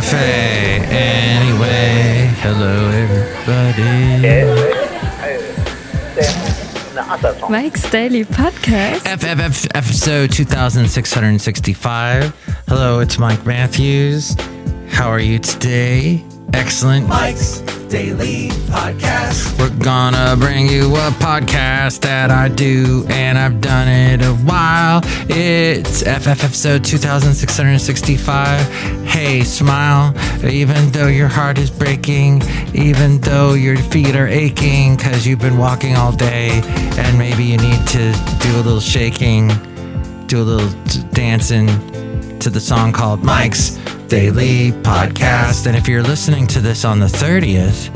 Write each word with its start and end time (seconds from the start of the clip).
cafe. 0.00 0.80
Anyway, 0.90 2.30
hello 2.42 2.90
everybody. 2.90 4.26
Mike's 7.48 7.88
Daily 7.90 8.24
Podcast. 8.24 9.00
FFF 9.04 9.66
episode 9.74 10.30
2665. 10.32 12.34
Hello, 12.68 13.00
it's 13.00 13.18
Mike 13.18 13.46
Matthews. 13.46 14.36
How 14.90 15.08
are 15.08 15.18
you 15.18 15.38
today? 15.38 16.22
Excellent. 16.52 17.08
Mike's 17.08 17.60
Daily 17.88 18.48
Podcast. 18.68 19.58
We're 19.60 19.70
gonna 19.82 20.34
bring 20.36 20.66
you 20.66 20.96
a 20.96 21.10
podcast 21.20 22.00
that 22.00 22.32
I 22.32 22.48
do, 22.48 23.06
and 23.08 23.38
I've 23.38 23.60
done 23.60 23.86
it 23.86 24.22
a 24.22 24.34
while. 24.44 25.02
It's 25.28 26.02
FF 26.02 26.42
episode 26.42 26.84
2665. 26.84 29.06
Hey, 29.06 29.44
smile, 29.44 30.12
even 30.44 30.90
though 30.90 31.06
your 31.06 31.28
heart 31.28 31.58
is 31.58 31.70
breaking, 31.70 32.42
even 32.74 33.20
though 33.20 33.54
your 33.54 33.76
feet 33.76 34.16
are 34.16 34.26
aching 34.26 34.96
because 34.96 35.24
you've 35.24 35.40
been 35.40 35.58
walking 35.58 35.94
all 35.94 36.10
day, 36.10 36.60
and 36.98 37.16
maybe 37.16 37.44
you 37.44 37.58
need 37.58 37.86
to 37.86 38.12
do 38.40 38.50
a 38.56 38.62
little 38.62 38.80
shaking, 38.80 39.52
do 40.26 40.42
a 40.42 40.42
little 40.42 40.70
dancing 41.10 41.68
to 42.40 42.50
the 42.50 42.60
song 42.60 42.92
called 42.92 43.22
Mike's 43.22 43.78
Daily 44.08 44.70
Podcast. 44.82 45.66
And 45.66 45.76
if 45.76 45.88
you're 45.88 46.02
listening 46.02 46.46
to 46.48 46.60
this 46.60 46.84
on 46.84 47.00
the 47.00 47.06
30th, 47.06 47.90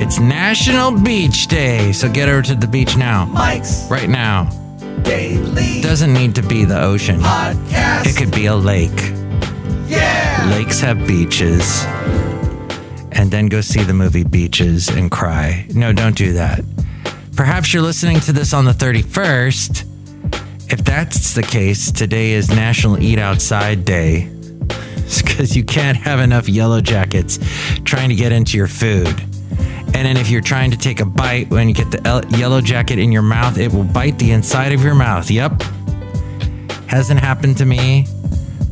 it's 0.00 0.18
National 0.18 0.90
Beach 0.98 1.46
Day. 1.48 1.92
So 1.92 2.10
get 2.10 2.28
over 2.28 2.42
to 2.42 2.54
the 2.54 2.66
beach 2.66 2.96
now. 2.96 3.26
Mike's 3.26 3.86
Right 3.90 4.08
now. 4.08 4.44
Daily 5.02 5.82
Doesn't 5.82 6.14
need 6.14 6.34
to 6.36 6.42
be 6.42 6.64
the 6.64 6.80
ocean, 6.80 7.20
Podcast. 7.20 8.06
it 8.06 8.16
could 8.16 8.34
be 8.34 8.46
a 8.46 8.54
lake. 8.56 8.90
yeah. 9.86 10.46
Lakes 10.50 10.80
have 10.80 11.06
beaches. 11.06 11.84
And 13.12 13.30
then 13.30 13.46
go 13.46 13.60
see 13.60 13.82
the 13.84 13.92
movie 13.94 14.24
Beaches 14.24 14.88
and 14.88 15.10
cry. 15.10 15.66
No, 15.74 15.92
don't 15.92 16.16
do 16.16 16.32
that. 16.32 16.64
Perhaps 17.36 17.72
you're 17.74 17.82
listening 17.82 18.18
to 18.20 18.32
this 18.32 18.52
on 18.54 18.64
the 18.64 18.72
31st. 18.72 19.84
If 20.72 20.82
that's 20.84 21.34
the 21.34 21.42
case, 21.42 21.92
today 21.92 22.32
is 22.32 22.48
National 22.48 23.00
Eat 23.02 23.18
Outside 23.18 23.84
Day. 23.84 24.30
Because 25.24 25.56
you 25.56 25.64
can't 25.64 25.96
have 25.96 26.20
enough 26.20 26.48
yellow 26.48 26.80
jackets 26.80 27.38
trying 27.84 28.08
to 28.08 28.14
get 28.14 28.30
into 28.30 28.56
your 28.56 28.68
food. 28.68 29.20
And 29.94 30.06
then 30.06 30.16
if 30.16 30.30
you're 30.30 30.40
trying 30.40 30.70
to 30.70 30.76
take 30.76 31.00
a 31.00 31.04
bite, 31.04 31.50
when 31.50 31.68
you 31.68 31.74
get 31.74 31.90
the 31.90 32.36
yellow 32.36 32.60
jacket 32.60 32.98
in 32.98 33.12
your 33.12 33.22
mouth, 33.22 33.58
it 33.58 33.72
will 33.72 33.84
bite 33.84 34.18
the 34.18 34.32
inside 34.32 34.72
of 34.72 34.82
your 34.82 34.94
mouth. 34.94 35.30
Yep. 35.30 35.62
Hasn't 36.86 37.20
happened 37.20 37.56
to 37.58 37.64
me, 37.64 38.06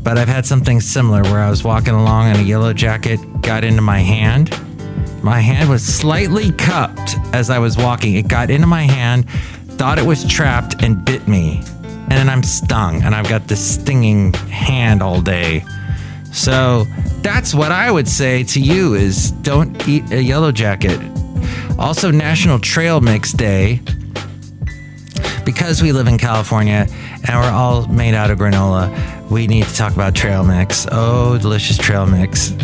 but 0.03 0.19
I've 0.19 0.29
had 0.29 0.47
something 0.47 0.81
similar 0.81 1.23
where 1.23 1.41
I 1.41 1.51
was 1.51 1.65
walking 1.65 1.95
along 1.95 2.31
and 2.31 2.41
a 2.41 2.43
yellow 2.43 2.73
jacket 2.73 3.21
got 3.41 3.65
into 3.65 3.83
my 3.83 3.99
hand. 3.99 4.51
My 5.23 5.39
hand 5.39 5.71
was 5.71 5.85
slightly 5.85 6.51
cupped 6.53 7.17
as 7.33 7.51
I 7.51 7.59
was 7.59 7.77
walking. 7.77 8.17
It 8.17 8.27
got 8.27 8.51
into 8.51 8.67
my 8.67 8.83
hand, 8.83 9.29
thought 9.79 9.99
it 9.99 10.07
was 10.07 10.25
trapped, 10.25 10.83
and 10.83 11.05
bit 11.05 11.29
me. 11.29 11.63
And 11.85 12.11
then 12.11 12.29
I'm 12.29 12.43
stung, 12.43 13.03
and 13.03 13.15
I've 13.15 13.29
got 13.29 13.47
this 13.47 13.75
stinging 13.75 14.33
hand 14.33 15.03
all 15.03 15.21
day. 15.21 15.65
So 16.33 16.85
that's 17.21 17.55
what 17.55 17.73
I 17.73 17.91
would 17.91 18.09
say 18.09 18.43
to 18.45 18.61
you 18.61 18.95
is 18.95 19.31
don't 19.43 19.89
eat 19.89 20.11
a 20.11 20.23
yellow 20.23 20.51
jacket. 20.51 21.01
Also 21.79 22.11
National 22.11 22.59
Trail 22.59 23.01
Mix 23.01 23.33
Day. 23.33 23.81
Because 25.45 25.83
we 25.83 25.93
live 25.93 26.07
in 26.07 26.19
California 26.19 26.87
and 27.29 27.41
we're 27.41 27.51
all 27.51 27.87
made 27.87 28.15
out 28.15 28.31
of 28.31 28.39
granola, 28.39 28.91
we 29.31 29.47
need 29.47 29.65
to 29.65 29.75
talk 29.75 29.93
about 29.93 30.15
trail 30.15 30.45
mix. 30.45 30.87
Oh, 30.91 31.39
delicious 31.39 31.77
trail 31.77 32.07
mix. 32.07 32.55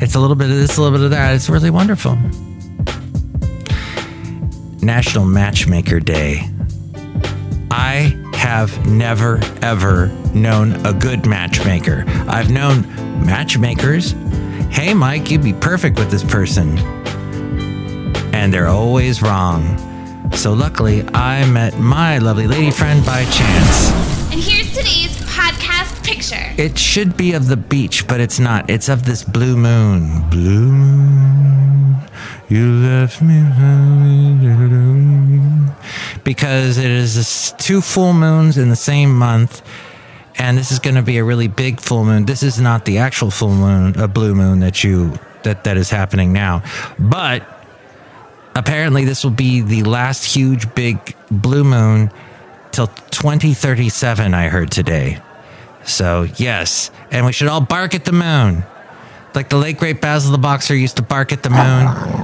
It's 0.00 0.14
a 0.14 0.20
little 0.20 0.36
bit 0.36 0.50
of 0.50 0.56
this, 0.56 0.76
a 0.76 0.82
little 0.82 0.96
bit 0.96 1.04
of 1.04 1.10
that. 1.10 1.34
It's 1.34 1.48
really 1.48 1.70
wonderful. 1.70 2.16
National 4.82 5.24
Matchmaker 5.24 6.00
Day. 6.00 6.48
I 7.70 8.16
have 8.34 8.86
never, 8.86 9.40
ever 9.62 10.08
known 10.34 10.74
a 10.84 10.92
good 10.92 11.26
matchmaker. 11.26 12.04
I've 12.28 12.50
known 12.50 12.82
matchmakers. 13.24 14.12
Hey, 14.70 14.94
Mike, 14.94 15.30
you'd 15.30 15.42
be 15.42 15.52
perfect 15.52 15.98
with 15.98 16.10
this 16.10 16.24
person. 16.24 16.78
And 18.34 18.52
they're 18.52 18.66
always 18.66 19.22
wrong. 19.22 19.78
So, 20.32 20.52
luckily, 20.52 21.06
I 21.14 21.46
met 21.46 21.78
my 21.78 22.18
lovely 22.18 22.46
lady 22.46 22.70
friend 22.70 23.04
by 23.06 23.24
chance. 23.26 23.90
And 24.32 24.42
here's 24.42 24.70
today's 24.76 25.16
podcast 25.22 26.04
picture. 26.04 26.52
It 26.60 26.76
should 26.76 27.16
be 27.16 27.34
of 27.34 27.46
the 27.46 27.56
beach, 27.56 28.08
but 28.08 28.20
it's 28.20 28.40
not. 28.40 28.68
It's 28.68 28.88
of 28.88 29.04
this 29.04 29.22
blue 29.22 29.56
moon. 29.56 30.28
Blue 30.30 30.72
moon, 30.72 31.96
you 32.48 32.72
left 32.72 33.22
me. 33.22 33.42
Because 36.24 36.78
it 36.78 36.90
is 36.90 37.54
two 37.58 37.80
full 37.80 38.12
moons 38.12 38.58
in 38.58 38.70
the 38.70 38.76
same 38.76 39.16
month, 39.16 39.62
and 40.36 40.58
this 40.58 40.72
is 40.72 40.78
going 40.78 40.96
to 40.96 41.02
be 41.02 41.18
a 41.18 41.24
really 41.24 41.48
big 41.48 41.80
full 41.80 42.04
moon. 42.04 42.26
This 42.26 42.42
is 42.42 42.60
not 42.60 42.84
the 42.84 42.98
actual 42.98 43.30
full 43.30 43.54
moon, 43.54 43.98
a 43.98 44.08
blue 44.08 44.34
moon 44.34 44.60
that 44.60 44.82
you 44.82 45.18
that 45.42 45.64
that 45.64 45.76
is 45.76 45.90
happening 45.90 46.32
now, 46.32 46.62
but 46.98 47.46
apparently 48.56 49.04
this 49.04 49.24
will 49.24 49.30
be 49.30 49.60
the 49.60 49.82
last 49.82 50.24
huge 50.24 50.74
big 50.74 51.14
blue 51.30 51.64
moon 51.64 52.10
till 52.72 52.86
2037. 52.86 54.34
I 54.34 54.48
heard 54.48 54.70
today. 54.70 55.20
So, 55.84 56.26
yes. 56.36 56.90
And 57.10 57.26
we 57.26 57.32
should 57.32 57.48
all 57.48 57.60
bark 57.60 57.94
at 57.94 58.04
the 58.04 58.12
moon. 58.12 58.64
Like 59.34 59.48
the 59.48 59.56
late 59.56 59.78
great 59.78 60.00
Basil 60.00 60.32
the 60.32 60.38
Boxer 60.38 60.74
used 60.74 60.96
to 60.96 61.02
bark 61.02 61.32
at 61.32 61.42
the 61.42 61.50
moon 61.50 61.58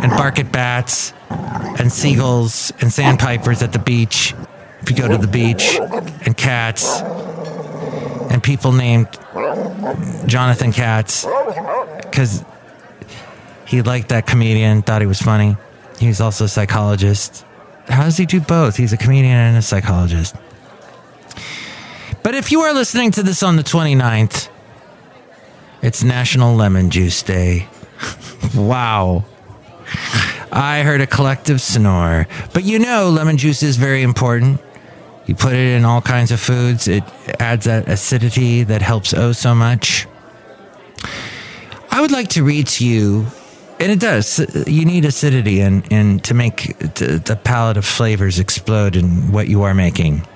and 0.02 0.10
bark 0.12 0.38
at 0.38 0.52
bats 0.52 1.12
and 1.28 1.92
seagulls 1.92 2.72
and 2.80 2.92
sandpipers 2.92 3.62
at 3.62 3.72
the 3.72 3.78
beach. 3.78 4.34
If 4.80 4.90
you 4.90 4.96
go 4.96 5.08
to 5.08 5.18
the 5.18 5.26
beach, 5.26 5.78
and 6.24 6.36
cats 6.36 7.02
people 8.40 8.72
named 8.72 9.08
Jonathan 10.26 10.72
Katz 10.72 11.26
because 12.02 12.44
he 13.66 13.82
liked 13.82 14.08
that 14.08 14.26
comedian, 14.26 14.82
thought 14.82 15.00
he 15.00 15.06
was 15.06 15.20
funny. 15.20 15.56
He 15.98 16.08
was 16.08 16.20
also 16.20 16.46
a 16.46 16.48
psychologist. 16.48 17.44
How 17.88 18.04
does 18.04 18.16
he 18.16 18.26
do 18.26 18.40
both? 18.40 18.76
He's 18.76 18.92
a 18.92 18.96
comedian 18.96 19.34
and 19.34 19.56
a 19.56 19.62
psychologist. 19.62 20.34
But 22.22 22.34
if 22.34 22.52
you 22.52 22.60
are 22.60 22.72
listening 22.72 23.10
to 23.12 23.22
this 23.22 23.42
on 23.42 23.56
the 23.56 23.62
29th, 23.62 24.48
it's 25.82 26.02
National 26.02 26.54
Lemon 26.54 26.90
Juice 26.90 27.22
Day. 27.22 27.68
wow. 28.54 29.24
I 30.52 30.82
heard 30.82 31.00
a 31.00 31.06
collective 31.06 31.60
snore. 31.60 32.26
But 32.52 32.64
you 32.64 32.78
know, 32.78 33.10
lemon 33.10 33.36
juice 33.36 33.62
is 33.62 33.76
very 33.76 34.02
important. 34.02 34.60
You 35.30 35.36
put 35.36 35.52
it 35.52 35.76
in 35.76 35.84
all 35.84 36.00
kinds 36.00 36.32
of 36.32 36.40
foods, 36.40 36.88
it 36.88 37.04
adds 37.38 37.66
that 37.66 37.88
acidity 37.88 38.64
that 38.64 38.82
helps 38.82 39.14
oh 39.14 39.30
so 39.30 39.54
much. 39.54 40.08
I 41.88 42.00
would 42.00 42.10
like 42.10 42.30
to 42.30 42.42
read 42.42 42.66
to 42.66 42.84
you, 42.84 43.28
and 43.78 43.92
it 43.92 44.00
does. 44.00 44.40
You 44.66 44.84
need 44.84 45.04
acidity 45.04 45.60
and, 45.60 45.86
and 45.92 46.24
to 46.24 46.34
make 46.34 46.76
the, 46.78 47.22
the 47.24 47.36
palette 47.36 47.76
of 47.76 47.84
flavors 47.84 48.40
explode 48.40 48.96
in 48.96 49.30
what 49.30 49.46
you 49.46 49.62
are 49.62 49.72
making. 49.72 50.26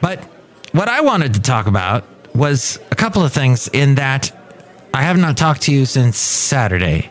But 0.00 0.24
what 0.72 0.88
I 0.88 1.00
wanted 1.02 1.34
to 1.34 1.40
talk 1.40 1.68
about 1.68 2.04
was 2.34 2.80
a 2.90 2.96
couple 2.96 3.22
of 3.22 3.32
things 3.32 3.68
in 3.68 3.94
that 3.94 4.36
I 4.92 5.02
have 5.02 5.16
not 5.16 5.36
talked 5.36 5.62
to 5.62 5.72
you 5.72 5.86
since 5.86 6.16
Saturday. 6.16 7.08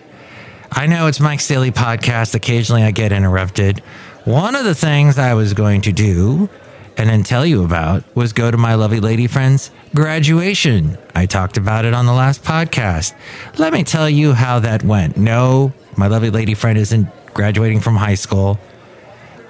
I 0.74 0.88
know 0.88 1.08
it's 1.08 1.22
Mike's 1.22 1.48
Daily 1.48 1.72
Podcast. 1.72 2.36
Occasionally 2.36 2.84
I 2.84 2.92
get 2.92 3.14
interrupted. 3.14 3.80
One 4.26 4.58
of 4.58 4.66
the 4.66 4.76
things 4.76 5.18
I 5.18 5.36
was 5.36 5.54
going 5.54 5.80
to 5.84 5.94
do 5.94 6.50
and 6.98 7.10
then 7.10 7.24
tell 7.24 7.46
you 7.46 7.64
about 7.64 8.04
was 8.16 8.34
go 8.34 8.50
to 8.50 8.58
my 8.58 8.74
lovely 8.76 9.00
lady 9.00 9.28
friend's 9.28 9.72
graduation. 9.94 10.98
I 11.16 11.28
talked 11.28 11.58
about 11.58 11.86
it 11.86 11.94
on 11.94 12.06
the 12.06 12.14
last 12.14 12.44
podcast. 12.44 13.14
Let 13.58 13.72
me 13.72 13.84
tell 13.84 14.10
you 14.10 14.34
how 14.34 14.60
that 14.60 14.84
went. 14.84 15.16
No, 15.18 15.74
my 15.96 16.08
lovely 16.08 16.32
lady 16.32 16.56
friend 16.56 16.78
isn't 16.78 17.08
graduating 17.34 17.82
from 17.82 17.96
high 17.96 18.16
school. 18.16 18.60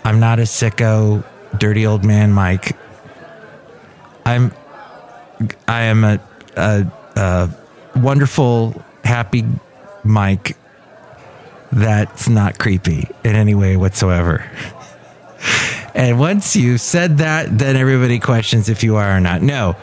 I'm 0.03 0.19
not 0.19 0.39
a 0.39 0.43
sicko, 0.43 1.23
dirty 1.57 1.85
old 1.85 2.03
man 2.03 2.33
Mike. 2.33 2.75
I'm 4.25 4.51
I 5.67 5.83
am 5.83 6.03
a, 6.03 6.19
a, 6.55 6.91
a 7.15 7.49
wonderful, 7.95 8.83
happy 9.03 9.45
Mike 10.03 10.57
that's 11.71 12.29
not 12.29 12.57
creepy 12.57 13.07
in 13.23 13.35
any 13.35 13.53
way 13.53 13.77
whatsoever. 13.77 14.49
And 15.97 16.19
once 16.19 16.55
you've 16.55 16.79
said 16.79 17.17
that, 17.17 17.57
then 17.57 17.75
everybody 17.75 18.19
questions 18.19 18.69
if 18.69 18.83
you 18.83 18.97
are 18.97 19.17
or 19.17 19.19
not. 19.19 19.41
No, 19.41 19.75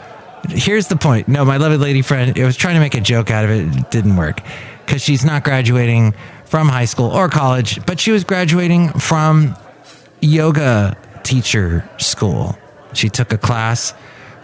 here's 0.49 0.87
the 0.87 0.95
point. 0.95 1.27
No, 1.27 1.43
my 1.43 1.57
lovely 1.57 1.77
lady 1.77 2.01
friend, 2.01 2.37
it 2.37 2.45
was 2.45 2.55
trying 2.55 2.75
to 2.75 2.79
make 2.79 2.95
a 2.95 3.01
joke 3.01 3.29
out 3.29 3.43
of 3.43 3.51
it. 3.51 3.67
It 3.75 3.91
didn't 3.91 4.15
work 4.15 4.41
because 4.85 5.01
she's 5.01 5.25
not 5.25 5.43
graduating 5.43 6.15
from 6.45 6.69
high 6.69 6.85
school 6.85 7.07
or 7.11 7.27
college, 7.27 7.85
but 7.85 7.99
she 7.99 8.11
was 8.11 8.23
graduating 8.23 8.89
from 8.93 9.57
yoga 10.21 10.95
teacher 11.23 11.87
school. 11.97 12.57
She 12.93 13.09
took 13.09 13.33
a 13.33 13.37
class 13.37 13.93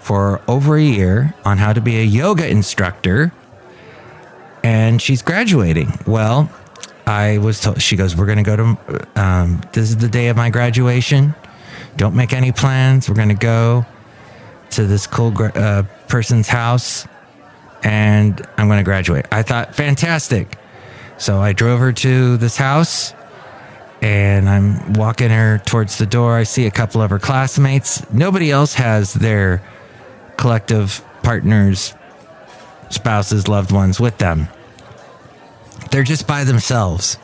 for 0.02 0.42
over 0.50 0.76
a 0.76 0.82
year 0.84 1.34
on 1.46 1.58
how 1.58 1.72
to 1.72 1.80
be 1.80 2.00
a 2.00 2.04
yoga 2.04 2.48
instructor. 2.50 3.32
and 4.64 5.02
she's 5.02 5.22
graduating. 5.22 5.92
Well, 6.06 6.52
I 7.08 7.38
was 7.40 7.62
told, 7.62 7.82
she 7.82 7.96
goes, 7.96 8.16
We're 8.16 8.26
going 8.28 8.44
to 8.44 8.44
go 8.44 8.56
to, 8.58 9.08
um, 9.16 9.62
this 9.74 9.90
is 9.90 9.98
the 9.98 10.10
day 10.10 10.28
of 10.28 10.38
my 10.38 10.50
graduation. 10.50 11.34
Don't 11.98 12.16
make 12.16 12.34
any 12.34 12.52
plans. 12.52 13.10
We're 13.10 13.16
going 13.16 13.30
to 13.30 13.36
go 13.36 13.86
to 14.72 14.86
this 14.86 15.08
cool 15.08 15.34
uh, 15.38 15.84
person's 16.08 16.48
house 16.48 17.08
and 17.84 18.42
I'm 18.58 18.68
going 18.68 18.80
to 18.80 18.84
graduate. 18.84 19.26
I 19.32 19.44
thought, 19.44 19.76
fantastic. 19.76 20.58
So 21.18 21.40
I 21.40 21.54
drove 21.54 21.80
her 21.80 21.92
to 21.92 22.38
this 22.38 22.58
house 22.58 23.14
and 24.02 24.50
I'm 24.50 24.94
walking 24.94 25.30
her 25.30 25.60
towards 25.60 25.98
the 25.98 26.06
door. 26.06 26.36
I 26.36 26.44
see 26.44 26.66
a 26.66 26.72
couple 26.72 27.02
of 27.02 27.10
her 27.10 27.20
classmates. 27.20 28.10
Nobody 28.12 28.50
else 28.50 28.74
has 28.76 29.14
their 29.14 29.62
collective 30.38 31.04
partners, 31.22 31.94
spouses, 32.90 33.48
loved 33.48 33.72
ones 33.72 34.00
with 34.00 34.18
them. 34.18 34.48
They're 35.92 36.04
just 36.04 36.26
by 36.26 36.44
themselves. 36.44 37.18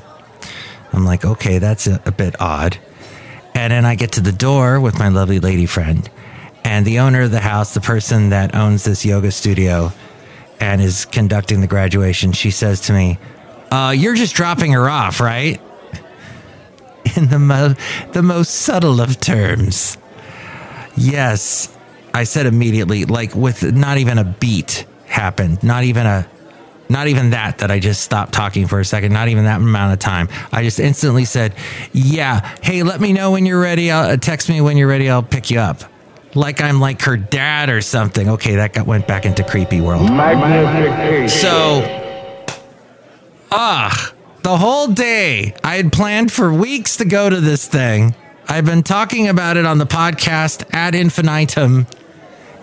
I'm 0.93 1.05
like, 1.05 1.25
okay, 1.25 1.57
that's 1.57 1.87
a, 1.87 2.01
a 2.05 2.11
bit 2.11 2.39
odd. 2.39 2.77
And 3.57 3.73
then 3.73 3.85
I 3.85 3.95
get 3.95 4.11
to 4.13 4.21
the 4.21 4.31
door 4.31 4.79
with 4.79 4.99
my 4.99 5.09
lovely 5.09 5.39
lady 5.39 5.65
friend. 5.65 6.07
And 6.63 6.85
the 6.85 6.99
owner 6.99 7.23
of 7.23 7.31
the 7.31 7.39
house, 7.39 7.73
the 7.73 7.81
person 7.81 8.29
that 8.29 8.53
owns 8.53 8.83
this 8.83 9.03
yoga 9.03 9.31
studio 9.31 9.91
and 10.59 10.79
is 10.79 11.05
conducting 11.05 11.61
the 11.61 11.67
graduation, 11.67 12.33
she 12.33 12.51
says 12.51 12.81
to 12.81 12.93
me, 12.93 13.17
uh, 13.71 13.95
You're 13.97 14.13
just 14.13 14.35
dropping 14.35 14.73
her 14.73 14.87
off, 14.87 15.19
right? 15.19 15.59
In 17.17 17.29
the, 17.29 17.39
mo- 17.39 17.73
the 18.11 18.21
most 18.21 18.51
subtle 18.51 19.01
of 19.01 19.19
terms. 19.19 19.97
Yes, 20.95 21.75
I 22.13 22.25
said 22.25 22.45
immediately, 22.45 23.05
like 23.05 23.33
with 23.33 23.73
not 23.73 23.97
even 23.97 24.19
a 24.19 24.23
beat 24.23 24.85
happened, 25.07 25.63
not 25.63 25.83
even 25.83 26.05
a 26.05 26.29
not 26.89 27.07
even 27.07 27.31
that 27.31 27.59
that 27.59 27.71
I 27.71 27.79
just 27.79 28.01
stopped 28.01 28.33
talking 28.33 28.67
for 28.67 28.79
a 28.79 28.85
second, 28.85 29.13
not 29.13 29.27
even 29.27 29.45
that 29.45 29.57
amount 29.57 29.93
of 29.93 29.99
time. 29.99 30.29
I 30.51 30.63
just 30.63 30.79
instantly 30.79 31.25
said, 31.25 31.53
"Yeah, 31.93 32.55
hey, 32.61 32.83
let 32.83 33.01
me 33.01 33.13
know 33.13 33.31
when 33.31 33.45
you're 33.45 33.59
ready. 33.61 33.91
I'll 33.91 34.11
uh, 34.11 34.17
text 34.17 34.49
me 34.49 34.61
when 34.61 34.77
you're 34.77 34.87
ready. 34.87 35.09
I'll 35.09 35.23
pick 35.23 35.49
you 35.51 35.59
up." 35.59 35.83
Like 36.35 36.61
I'm 36.61 36.79
like 36.79 37.01
her 37.03 37.17
dad 37.17 37.69
or 37.69 37.81
something. 37.81 38.29
Okay, 38.29 38.55
that 38.55 38.73
got 38.73 38.85
went 38.85 39.07
back 39.07 39.25
into 39.25 39.43
creepy 39.43 39.81
world. 39.81 40.07
So, 41.29 41.81
ah, 43.51 44.13
the 44.43 44.57
whole 44.57 44.87
day 44.87 45.55
I 45.63 45.77
had 45.77 45.91
planned 45.91 46.31
for 46.31 46.53
weeks 46.53 46.97
to 46.97 47.05
go 47.05 47.29
to 47.29 47.41
this 47.41 47.67
thing. 47.67 48.15
I've 48.47 48.65
been 48.65 48.83
talking 48.83 49.27
about 49.27 49.57
it 49.57 49.65
on 49.65 49.77
the 49.77 49.85
podcast 49.85 50.63
ad 50.71 50.95
infinitum, 50.95 51.87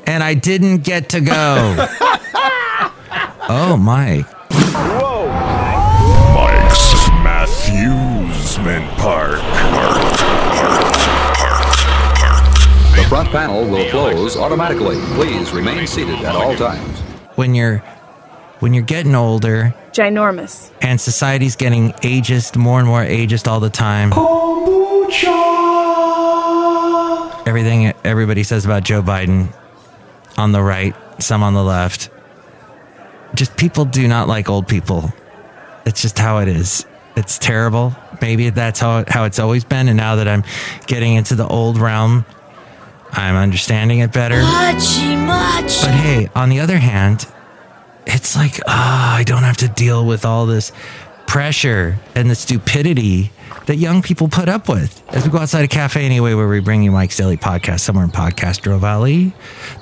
and 0.06 0.22
I 0.22 0.34
didn't 0.34 0.78
get 0.78 1.10
to 1.10 1.20
go. 1.20 1.86
oh 3.48 3.76
my! 3.76 4.24
Mike's 6.34 7.08
Matthewsman 7.24 8.88
Park. 8.98 9.40
Park. 9.40 10.02
Park. 10.56 10.94
Park. 11.36 11.74
Park. 12.16 12.96
The 12.96 13.04
front 13.08 13.28
panel 13.30 13.64
will 13.68 13.88
close 13.90 14.36
automatically. 14.36 14.96
Please 15.14 15.52
remain 15.52 15.86
seated 15.86 16.20
at 16.24 16.34
all 16.34 16.54
times. 16.56 16.98
When 17.36 17.54
you're 17.54 17.78
when 18.60 18.72
you're 18.72 18.84
getting 18.84 19.14
older 19.14 19.74
Ginormous. 19.92 20.70
and 20.80 21.00
society's 21.00 21.56
getting 21.56 21.92
ageist, 21.94 22.56
more 22.56 22.78
and 22.78 22.88
more 22.88 23.04
ageist 23.04 23.46
all 23.48 23.60
the 23.60 23.68
time. 23.70 24.10
Kombucha. 24.10 25.34
Everything 27.46 27.92
everybody 28.04 28.42
says 28.42 28.64
about 28.64 28.84
Joe 28.84 29.02
Biden 29.02 29.52
on 30.38 30.52
the 30.52 30.62
right, 30.62 30.94
some 31.20 31.42
on 31.42 31.52
the 31.54 31.62
left. 31.62 32.08
Just 33.34 33.56
people 33.56 33.84
do 33.84 34.06
not 34.08 34.28
like 34.28 34.48
old 34.48 34.68
people. 34.68 35.12
It's 35.86 36.00
just 36.00 36.18
how 36.18 36.38
it 36.38 36.48
is. 36.48 36.86
It's 37.16 37.38
terrible. 37.38 37.94
Maybe 38.20 38.50
that's 38.50 38.80
how 38.80 39.04
how 39.08 39.24
it's 39.24 39.38
always 39.38 39.64
been 39.64 39.88
and 39.88 39.96
now 39.96 40.16
that 40.16 40.28
I'm 40.28 40.44
getting 40.86 41.14
into 41.14 41.34
the 41.34 41.46
old 41.46 41.78
realm, 41.78 42.24
I'm 43.12 43.36
understanding 43.36 44.00
it 44.00 44.12
better. 44.12 44.40
But 44.40 45.94
hey, 45.94 46.28
on 46.34 46.48
the 46.48 46.60
other 46.60 46.78
hand, 46.78 47.26
it's 48.06 48.36
like, 48.36 48.60
ah, 48.66 49.16
I 49.16 49.24
don't 49.24 49.44
have 49.44 49.58
to 49.58 49.68
deal 49.68 50.04
with 50.04 50.24
all 50.24 50.46
this 50.46 50.72
pressure 51.34 51.98
and 52.14 52.30
the 52.30 52.34
stupidity 52.36 53.32
that 53.66 53.74
young 53.74 54.02
people 54.02 54.28
put 54.28 54.48
up 54.48 54.68
with. 54.68 55.02
As 55.08 55.24
we 55.24 55.32
go 55.32 55.38
outside 55.38 55.64
a 55.64 55.68
cafe 55.68 56.06
anyway, 56.06 56.32
where 56.34 56.46
we 56.46 56.60
bring 56.60 56.84
you 56.84 56.92
Mike's 56.92 57.16
Daily 57.16 57.36
Podcast, 57.36 57.80
somewhere 57.80 58.04
in 58.04 58.12
Podcastro 58.12 58.78
Valley, 58.78 59.32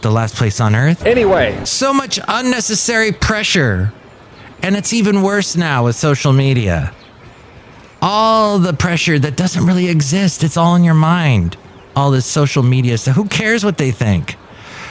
the 0.00 0.10
last 0.10 0.34
place 0.34 0.62
on 0.62 0.75
earth. 0.75 1.04
Anyway, 1.04 1.62
So 1.66 1.93
much 1.93 2.19
unnecessary 2.26 3.12
pressure. 3.12 3.93
And 4.62 4.78
it's 4.78 4.94
even 4.94 5.20
worse 5.20 5.54
now 5.54 5.84
with 5.84 5.94
social 5.94 6.32
media. 6.32 6.94
All 8.00 8.58
the 8.58 8.72
pressure 8.72 9.19
that 9.19 9.37
doesn't 9.37 9.66
really 9.66 9.90
exist, 9.90 10.43
it's 10.44 10.56
all 10.56 10.75
in 10.75 10.84
your 10.84 10.94
mind. 10.94 11.58
All 11.94 12.10
this 12.10 12.25
social 12.25 12.62
media 12.62 12.96
stuff. 12.96 13.14
Who 13.14 13.26
cares 13.26 13.62
what 13.62 13.76
they 13.76 13.90
think? 13.90 14.37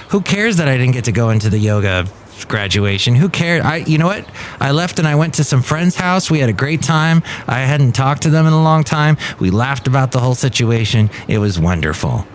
Who 0.09 0.21
cares 0.21 0.57
that 0.57 0.67
I 0.67 0.77
didn't 0.77 0.93
get 0.93 1.05
to 1.05 1.11
go 1.11 1.31
into 1.31 1.49
the 1.49 1.57
yoga 1.57 2.05
graduation? 2.47 3.15
Who 3.15 3.29
cared? 3.29 3.61
I 3.61 3.77
you 3.77 3.97
know 3.97 4.07
what? 4.07 4.27
I 4.59 4.71
left 4.71 4.99
and 4.99 5.07
I 5.07 5.15
went 5.15 5.33
to 5.35 5.43
some 5.43 5.61
friend's 5.61 5.95
house. 5.95 6.29
We 6.29 6.39
had 6.39 6.49
a 6.49 6.53
great 6.53 6.81
time. 6.81 7.23
I 7.47 7.59
hadn't 7.59 7.93
talked 7.93 8.23
to 8.23 8.29
them 8.29 8.45
in 8.45 8.53
a 8.53 8.61
long 8.61 8.83
time. 8.83 9.17
We 9.39 9.49
laughed 9.49 9.87
about 9.87 10.11
the 10.11 10.19
whole 10.19 10.35
situation. 10.35 11.09
It 11.27 11.37
was 11.37 11.59
wonderful. 11.59 12.25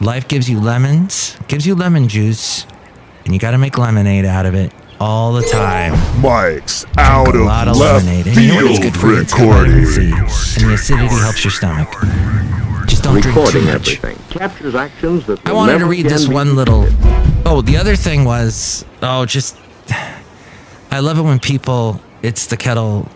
Life 0.00 0.28
gives 0.28 0.50
you 0.50 0.60
lemons, 0.60 1.36
gives 1.48 1.66
you 1.66 1.74
lemon 1.74 2.08
juice, 2.08 2.66
and 3.24 3.32
you 3.32 3.40
got 3.40 3.52
to 3.52 3.58
make 3.58 3.78
lemonade 3.78 4.24
out 4.24 4.44
of 4.44 4.54
it 4.54 4.72
all 5.00 5.32
the 5.32 5.42
time. 5.42 5.92
Mike's 6.20 6.84
out 6.98 7.34
a 7.34 7.38
of 7.38 7.44
lot 7.46 7.68
of 7.68 7.76
left 7.76 8.04
lemonade. 8.04 8.26
And 8.26 8.36
you 8.36 8.48
know 8.48 8.56
what? 8.56 8.70
It's 8.70 8.78
good 8.80 8.96
for 8.96 9.08
you. 9.08 9.24
Vitamin 9.24 9.86
C, 9.86 10.10
recordings. 10.12 10.56
and 10.56 10.70
the 10.70 10.74
acidity 10.74 11.08
helps 11.08 11.44
your 11.44 11.50
stomach. 11.50 11.88
Just 12.86 13.02
don't 13.02 13.20
drink 13.20 13.50
too 13.50 13.60
much. 13.62 13.96
everything 13.98 14.16
captures 14.30 14.74
actions 14.74 15.26
that 15.26 15.46
I 15.46 15.52
wanted 15.52 15.78
to 15.78 15.86
read 15.86 16.06
this 16.06 16.28
one 16.28 16.54
little. 16.54 16.86
Oh, 17.46 17.60
the 17.60 17.76
other 17.76 17.94
thing 17.94 18.24
was 18.24 18.84
oh, 19.02 19.26
just 19.26 19.56
I 20.90 21.00
love 21.00 21.18
it 21.18 21.22
when 21.22 21.38
people. 21.38 22.00
It's 22.22 22.46
the 22.46 22.56
kettle 22.56 23.08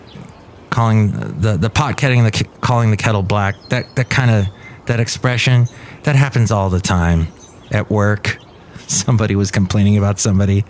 calling 0.70 1.12
the 1.40 1.56
the 1.56 1.70
pot 1.70 1.96
ketting 1.96 2.30
the 2.30 2.44
calling 2.60 2.90
the 2.90 2.96
kettle 2.96 3.22
black. 3.22 3.54
That 3.70 3.94
that 3.96 4.10
kind 4.10 4.30
of 4.30 4.46
that 4.86 5.00
expression 5.00 5.66
that 6.02 6.14
happens 6.14 6.50
all 6.50 6.70
the 6.70 6.80
time 6.80 7.28
at 7.70 7.90
work. 7.90 8.38
Somebody 8.86 9.34
was 9.34 9.50
complaining 9.50 9.98
about 9.98 10.19
somebody, 10.19 10.64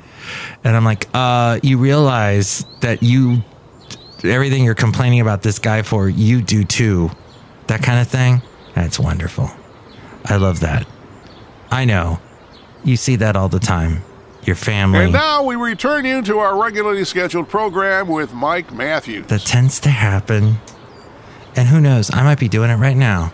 and 0.64 0.76
I'm 0.76 0.84
like, 0.84 1.08
uh, 1.14 1.60
you 1.62 1.78
realize 1.78 2.64
that 2.80 3.02
you 3.02 3.42
everything 4.24 4.64
you're 4.64 4.74
complaining 4.74 5.20
about 5.20 5.42
this 5.42 5.58
guy 5.58 5.82
for, 5.82 6.08
you 6.08 6.42
do 6.42 6.64
too. 6.64 7.10
That 7.68 7.82
kind 7.82 8.00
of 8.00 8.08
thing. 8.08 8.42
That's 8.74 8.98
wonderful. 8.98 9.50
I 10.24 10.36
love 10.36 10.60
that. 10.60 10.86
I 11.70 11.84
know. 11.84 12.18
You 12.84 12.96
see 12.96 13.16
that 13.16 13.36
all 13.36 13.48
the 13.48 13.58
time. 13.58 14.02
Your 14.44 14.56
family. 14.56 15.04
And 15.04 15.12
now 15.12 15.42
we 15.42 15.56
return 15.56 16.04
you 16.04 16.22
to 16.22 16.38
our 16.38 16.60
regularly 16.60 17.04
scheduled 17.04 17.48
program 17.48 18.08
with 18.08 18.32
Mike 18.32 18.72
Matthews. 18.72 19.26
that 19.26 19.42
tends 19.42 19.80
to 19.80 19.90
happen. 19.90 20.56
And 21.56 21.68
who 21.68 21.80
knows? 21.80 22.10
I 22.14 22.22
might 22.22 22.38
be 22.38 22.48
doing 22.48 22.70
it 22.70 22.76
right 22.76 22.96
now. 22.96 23.32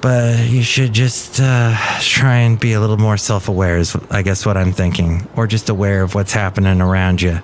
But 0.00 0.48
you 0.50 0.62
should 0.62 0.92
just 0.92 1.40
uh, 1.40 1.74
try 2.00 2.36
and 2.38 2.60
be 2.60 2.74
a 2.74 2.80
little 2.80 2.98
more 2.98 3.16
self 3.16 3.48
aware, 3.48 3.78
is 3.78 3.96
I 4.10 4.20
guess 4.22 4.44
what 4.44 4.56
I'm 4.58 4.72
thinking. 4.72 5.26
Or 5.34 5.46
just 5.46 5.70
aware 5.70 6.02
of 6.02 6.14
what's 6.14 6.32
happening 6.32 6.82
around 6.82 7.22
you. 7.22 7.40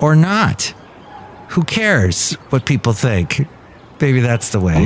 Or 0.00 0.14
not. 0.14 0.74
Who 1.50 1.62
cares 1.64 2.34
what 2.50 2.66
people 2.66 2.92
think? 2.92 3.46
Maybe 4.02 4.18
that's 4.18 4.50
the 4.50 4.58
way. 4.58 4.84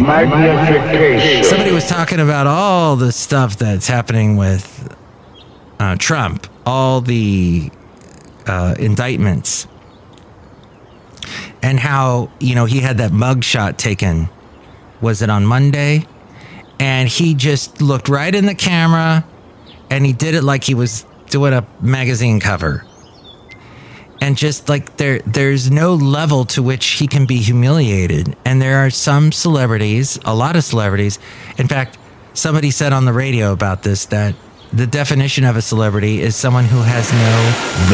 Somebody 1.42 1.72
was 1.72 1.88
talking 1.88 2.20
about 2.20 2.46
all 2.46 2.96
the 2.96 3.10
stuff 3.10 3.56
that's 3.56 3.88
happening 3.88 4.36
with 4.36 4.94
uh, 5.80 5.96
Trump, 5.96 6.46
all 6.66 7.00
the 7.00 7.70
uh, 8.46 8.74
indictments, 8.78 9.66
and 11.62 11.80
how 11.80 12.30
you 12.40 12.54
know 12.54 12.66
he 12.66 12.80
had 12.80 12.98
that 12.98 13.10
mug 13.10 13.42
shot 13.42 13.78
taken. 13.78 14.28
Was 15.00 15.22
it 15.22 15.30
on 15.30 15.46
Monday? 15.46 16.06
And 16.78 17.08
he 17.08 17.32
just 17.32 17.80
looked 17.80 18.10
right 18.10 18.34
in 18.34 18.44
the 18.44 18.54
camera, 18.54 19.24
and 19.88 20.04
he 20.04 20.12
did 20.12 20.34
it 20.34 20.42
like 20.42 20.62
he 20.62 20.74
was 20.74 21.06
doing 21.30 21.54
a 21.54 21.66
magazine 21.80 22.38
cover. 22.38 22.84
And 24.26 24.36
just 24.36 24.68
like 24.68 24.96
there, 24.96 25.20
there's 25.20 25.70
no 25.70 25.94
level 25.94 26.46
to 26.46 26.60
which 26.60 26.84
he 26.84 27.06
can 27.06 27.26
be 27.26 27.36
humiliated. 27.36 28.36
And 28.44 28.60
there 28.60 28.78
are 28.78 28.90
some 28.90 29.30
celebrities, 29.30 30.18
a 30.24 30.34
lot 30.34 30.56
of 30.56 30.64
celebrities. 30.64 31.20
In 31.58 31.68
fact, 31.68 31.96
somebody 32.34 32.72
said 32.72 32.92
on 32.92 33.04
the 33.04 33.12
radio 33.12 33.52
about 33.52 33.84
this 33.84 34.06
that 34.06 34.34
the 34.72 34.84
definition 34.84 35.44
of 35.44 35.54
a 35.54 35.62
celebrity 35.62 36.20
is 36.20 36.34
someone 36.34 36.64
who 36.64 36.80
has 36.80 37.12
no 37.12 37.36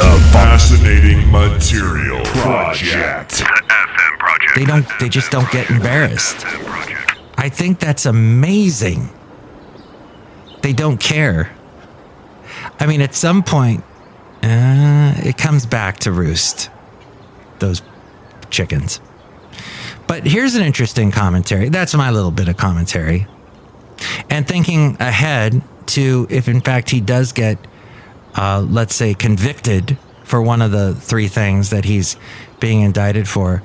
The 0.01 0.31
Fascinating 0.33 1.31
Material 1.31 2.25
Project. 2.25 3.43
they 4.57 4.65
don't 4.65 4.87
they 5.01 5.11
just 5.11 5.31
don't 5.31 5.51
get 5.51 5.69
embarrassed 5.69 6.47
i 7.37 7.49
think 7.49 7.79
that's 7.79 8.07
amazing 8.07 9.11
they 10.63 10.73
don't 10.73 10.99
care 10.99 11.55
i 12.81 12.87
mean 12.87 13.03
at 13.03 13.15
some 13.15 13.43
point 13.43 13.85
uh, 14.43 15.15
it 15.25 15.37
comes 15.39 15.67
back 15.67 15.99
to 16.01 16.13
roost. 16.13 16.71
Those 17.59 17.83
chickens. 18.51 19.01
But 20.07 20.27
here's 20.27 20.55
an 20.57 20.63
interesting 20.63 21.11
commentary. 21.11 21.69
That's 21.69 21.95
my 21.95 22.11
little 22.11 22.31
bit 22.31 22.49
of 22.49 22.57
commentary. 22.57 23.27
And 24.29 24.47
thinking 24.47 24.97
ahead 25.01 25.63
to 25.87 26.27
if, 26.29 26.49
in 26.49 26.61
fact, 26.61 26.91
he 26.91 27.01
does 27.01 27.33
get, 27.33 27.59
uh, 28.35 28.61
let's 28.69 28.95
say, 28.95 29.15
convicted 29.15 29.97
for 30.25 30.43
one 30.43 30.63
of 30.63 30.71
the 30.71 30.95
three 30.95 31.29
things 31.29 31.71
that 31.71 31.85
he's 31.85 32.17
being 32.61 32.81
indicted 32.81 33.29
for. 33.29 33.63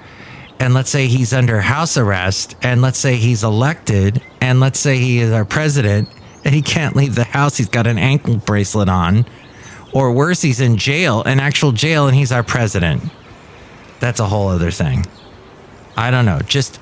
And 0.59 0.73
let's 0.73 0.89
say 0.89 1.07
he's 1.07 1.33
under 1.33 1.61
house 1.61 1.97
arrest, 1.97 2.55
and 2.61 2.81
let's 2.81 2.97
say 2.97 3.15
he's 3.15 3.43
elected, 3.43 4.21
and 4.41 4.59
let's 4.59 4.79
say 4.79 4.97
he 4.97 5.19
is 5.19 5.31
our 5.31 5.45
president, 5.45 6.09
and 6.43 6.53
he 6.53 6.61
can't 6.61 6.95
leave 6.95 7.15
the 7.15 7.23
house. 7.23 7.57
He's 7.57 7.69
got 7.69 7.87
an 7.87 7.99
ankle 7.99 8.37
bracelet 8.37 8.89
on. 8.89 9.25
Or 9.97 10.11
worse, 10.11 10.43
he's 10.43 10.61
in 10.61 10.77
jail, 10.77 11.23
an 11.23 11.39
actual 11.39 11.71
jail, 11.71 12.05
and 12.05 12.15
he's 12.15 12.31
our 12.31 12.43
president. 12.43 13.01
That's 13.99 14.19
a 14.19 14.27
whole 14.27 14.49
other 14.49 14.69
thing. 14.69 15.07
I 15.95 16.11
don't 16.11 16.23
know. 16.23 16.39
Just 16.41 16.79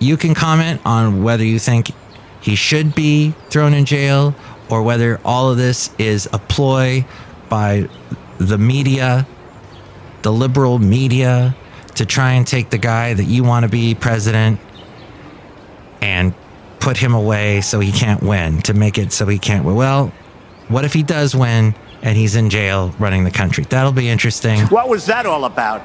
you 0.00 0.16
can 0.16 0.34
comment 0.34 0.80
on 0.84 1.22
whether 1.22 1.44
you 1.44 1.60
think 1.60 1.92
he 2.40 2.56
should 2.56 2.96
be 2.96 3.30
thrown 3.48 3.74
in 3.74 3.84
jail 3.84 4.34
or 4.68 4.82
whether 4.82 5.20
all 5.24 5.52
of 5.52 5.56
this 5.56 5.88
is 5.96 6.28
a 6.32 6.40
ploy 6.40 7.06
by 7.48 7.88
the 8.38 8.58
media, 8.58 9.24
the 10.22 10.32
liberal 10.32 10.80
media, 10.80 11.54
to 11.94 12.04
try 12.04 12.32
and 12.32 12.44
take 12.44 12.70
the 12.70 12.78
guy 12.78 13.14
that 13.14 13.26
you 13.26 13.44
want 13.44 13.62
to 13.62 13.68
be 13.68 13.94
president 13.94 14.58
and 16.00 16.34
put 16.80 16.96
him 16.96 17.14
away 17.14 17.60
so 17.60 17.78
he 17.78 17.92
can't 17.92 18.20
win, 18.20 18.62
to 18.62 18.74
make 18.74 18.98
it 18.98 19.12
so 19.12 19.26
he 19.26 19.38
can't 19.38 19.64
win. 19.64 19.76
Well, 19.76 20.12
what 20.66 20.84
if 20.84 20.92
he 20.92 21.04
does 21.04 21.36
win 21.36 21.76
and 22.04 22.16
he's 22.16 22.36
in 22.36 22.50
jail 22.50 22.94
running 23.00 23.24
the 23.24 23.30
country? 23.30 23.64
That'll 23.64 23.90
be 23.90 24.08
interesting. 24.08 24.60
What 24.66 24.88
was 24.88 25.06
that 25.06 25.26
all 25.26 25.46
about? 25.46 25.82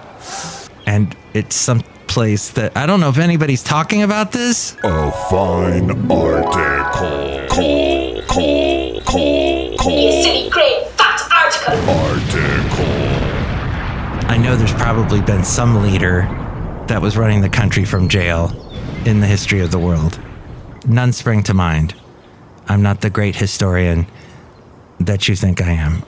And 0.86 1.16
it's 1.34 1.56
some 1.56 1.82
place 2.08 2.50
that 2.50 2.76
I 2.76 2.86
don't 2.86 3.00
know 3.00 3.10
if 3.10 3.18
anybody's 3.18 3.64
talking 3.64 4.04
about 4.04 4.32
this. 4.32 4.76
A 4.84 5.12
fine 5.30 5.90
article. 6.12 7.48
Call, 7.48 8.22
call, 8.24 9.02
call, 9.02 9.78
call. 9.78 9.92
You 9.92 10.24
silly 10.24 10.50
great 10.50 10.88
fat 10.90 11.22
article. 11.32 11.90
Article. 11.90 12.86
I 14.30 14.38
know 14.38 14.56
there's 14.56 14.74
probably 14.74 15.22
been 15.22 15.44
some 15.44 15.82
leader 15.82 16.22
that 16.88 17.02
was 17.02 17.18
running 17.18 17.42
the 17.42 17.50
country 17.50 17.86
from 17.86 18.10
jail 18.10 18.52
in 19.06 19.20
the 19.20 19.28
history 19.28 19.62
of 19.62 19.72
the 19.72 19.80
world. 19.80 20.20
None 20.88 21.14
spring 21.14 21.44
to 21.44 21.54
mind. 21.54 21.94
I'm 22.68 22.82
not 22.82 23.02
the 23.02 23.10
great 23.10 23.36
historian 23.36 24.08
that 25.00 25.28
you 25.28 25.36
think 25.36 25.62
I 25.62 25.72
am, 25.72 26.04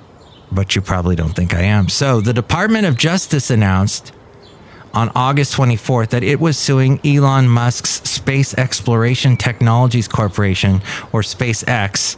but 0.52 0.76
you 0.76 0.82
probably 0.82 1.16
don't 1.16 1.34
think 1.36 1.54
I 1.54 1.62
am. 1.62 1.90
So, 1.90 2.22
the 2.22 2.34
Department 2.34 2.86
of 2.86 2.98
Justice 2.98 3.50
announced 3.50 4.12
on 4.94 5.10
August 5.16 5.54
24th 5.56 6.10
that 6.10 6.24
it 6.24 6.40
was 6.40 6.58
suing 6.58 7.00
Elon 7.06 7.48
Musk's 7.48 8.02
Space 8.10 8.54
Exploration 8.56 9.38
Technologies 9.38 10.08
Corporation, 10.08 10.82
or 11.14 11.22
SpaceX. 11.22 12.18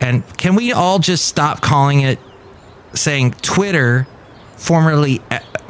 And 0.00 0.24
can 0.36 0.54
we 0.54 0.72
all 0.72 0.98
just 0.98 1.26
stop 1.26 1.60
calling 1.60 2.00
it, 2.00 2.18
saying 2.94 3.32
Twitter, 3.42 4.06
formerly 4.56 5.20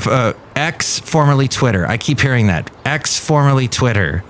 uh, 0.07 0.33
X, 0.55 1.01
formerly 1.01 1.49
Twitter? 1.49 1.87
I 1.87 1.97
keep 1.97 2.21
hearing 2.21 2.47
that. 2.49 2.71
X, 2.85 3.19
formerly 3.19 3.69
Twitter. 3.69 4.25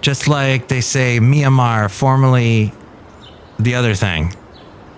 Just 0.00 0.28
like 0.28 0.68
they 0.68 0.80
say 0.80 1.18
Myanmar, 1.18 1.90
formerly 1.90 2.72
the 3.58 3.74
other 3.74 3.94
thing. 3.94 4.34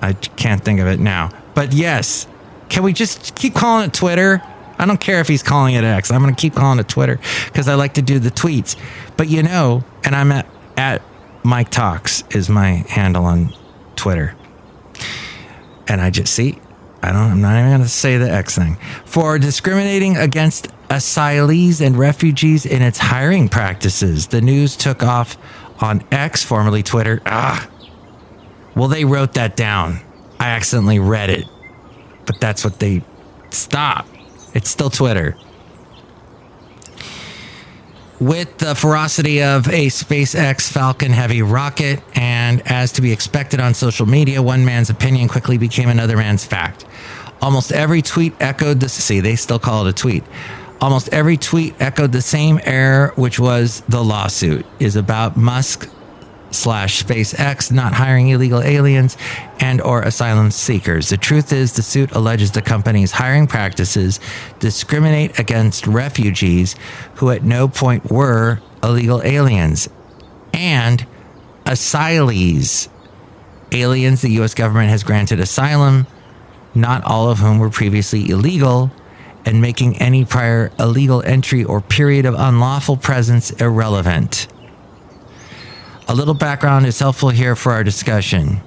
I 0.03 0.13
can't 0.13 0.65
think 0.65 0.81
of 0.81 0.87
it 0.87 1.01
now. 1.01 1.31
But 1.55 1.73
yes, 1.73 2.27
can 2.69 2.83
we 2.83 2.93
just 2.93 3.35
keep 3.35 3.55
calling 3.55 3.87
it 3.87 3.93
Twitter? 3.93 4.43
I 4.79 4.87
don't 4.87 5.01
care 5.01 5.21
if 5.21 5.29
he's 5.29 5.43
calling 5.43 5.75
it 5.75 5.85
X. 5.85 6.11
I'm 6.11 6.23
going 6.23 6.35
to 6.35 6.41
keep 6.41 6.55
calling 6.55 6.79
it 6.79 6.89
Twitter 6.89 7.19
because 7.47 7.69
I 7.69 7.75
like 7.75 7.95
to 7.95 8.03
do 8.03 8.19
the 8.19 8.31
tweets. 8.31 8.77
But 9.17 9.29
you 9.29 9.43
know, 9.43 9.85
and 10.05 10.17
I'm 10.17 10.33
at, 10.33 10.47
at 10.77 11.03
Mike 11.43 11.71
Talks 11.71 12.25
is 12.31 12.49
my 12.49 12.85
handle 12.89 13.27
on 13.27 13.53
Twitter. 13.97 14.35
And 15.87 16.01
I 16.01 16.09
just 16.09 16.33
see, 16.33 16.59
I 17.03 17.13
don't, 17.13 17.31
I'm 17.31 17.41
not 17.43 17.59
even 17.59 17.71
going 17.71 17.83
to 17.83 17.89
say 17.89 18.17
the 18.17 18.31
X 18.31 18.57
thing. 18.57 18.77
For 19.05 19.39
discriminating 19.39 20.17
against 20.17 20.69
asylees 20.89 21.85
and 21.85 21.99
refugees 21.99 22.65
in 22.65 22.81
its 22.81 22.99
hiring 22.99 23.49
practices, 23.49 24.29
the 24.29 24.41
news 24.41 24.77
took 24.77 25.03
off 25.03 25.37
on 25.83 26.03
X, 26.11 26.43
formerly 26.43 26.83
Twitter. 26.83 27.21
Ah, 27.27 27.69
well, 28.75 28.89
they 28.89 29.05
wrote 29.05 29.35
that 29.35 29.57
down. 29.57 30.01
I 30.39 30.51
accidentally 30.51 30.99
read 30.99 31.31
it, 31.31 31.45
but 32.27 32.41
that's 32.41 32.65
what 32.65 32.79
they 32.79 33.03
stop. 33.51 34.07
It's 34.55 34.71
still 34.71 34.91
Twitter. 34.91 35.37
With 38.21 38.59
the 38.59 38.75
ferocity 38.75 39.43
of 39.43 39.67
a 39.69 39.87
SpaceX 39.87 40.71
Falcon 40.71 41.11
Heavy 41.11 41.41
rocket, 41.41 42.03
and 42.15 42.61
as 42.67 42.93
to 42.93 43.03
be 43.03 43.13
expected 43.13 43.61
on 43.61 43.73
social 43.73 44.07
media, 44.07 44.43
one 44.43 44.65
man's 44.65 44.91
opinion 44.91 45.29
quickly 45.29 45.57
became 45.57 45.89
another 45.89 46.17
man's 46.17 46.45
fact. 46.45 46.85
Almost 47.41 47.73
every 47.73 48.03
tweet 48.03 48.35
echoed 48.39 48.81
the 48.81 48.91
see, 48.91 49.21
they 49.21 49.37
still 49.37 49.59
call 49.59 49.87
it 49.87 49.91
a 49.91 49.93
tweet. 49.95 50.23
Almost 50.83 51.09
every 51.13 51.39
tweet 51.39 51.75
echoed 51.81 52.13
the 52.13 52.21
same 52.21 52.61
error, 52.65 53.13
which 53.17 53.39
was 53.39 53.83
the 53.89 54.03
lawsuit 54.03 54.67
is 54.79 54.97
about 54.97 55.37
Musk 55.37 55.89
slash 56.51 57.03
SpaceX 57.03 57.71
not 57.71 57.95
hiring 57.95 58.29
illegal 58.29 58.63
aliens 58.63 59.17
and 59.61 59.81
or 59.81 60.03
asylum 60.03 60.51
seekers. 60.51 61.09
The 61.09 61.17
truth 61.17 61.53
is 61.53 61.73
the 61.73 61.83
suit 61.83 62.13
alleges 62.13 62.51
the 62.51 62.63
company's 62.63 63.13
hiring 63.13 63.47
practices 63.47 64.21
discriminate 64.59 65.39
against 65.39 65.87
refugees 65.87 66.77
who 67.17 67.31
at 67.31 67.43
no 67.43 67.69
point 67.69 68.11
were 68.11 68.61
illegal 68.83 69.23
aliens 69.23 69.89
and 70.53 71.07
asylees. 71.65 72.89
Aliens 73.73 74.23
the 74.23 74.31
US 74.41 74.55
government 74.55 74.91
has 74.91 75.05
granted 75.05 75.39
asylum, 75.39 76.07
not 76.75 77.05
all 77.05 77.31
of 77.31 77.39
whom 77.39 77.59
were 77.59 77.71
previously 77.71 78.29
illegal, 78.29 78.91
and 79.45 79.63
making 79.63 79.97
any 79.99 80.25
prior 80.25 80.71
illegal 80.79 81.23
entry 81.23 81.65
or 81.65 81.81
period 81.81 82.27
of 82.27 82.35
unlawful 82.35 82.97
presence 82.97 83.51
irrelevant. 83.53 84.49
A 86.11 86.15
little 86.21 86.35
background 86.35 86.87
is 86.87 86.99
helpful 86.99 87.29
here 87.29 87.55
for 87.55 87.71
our 87.71 87.85
discussion. 87.85 88.61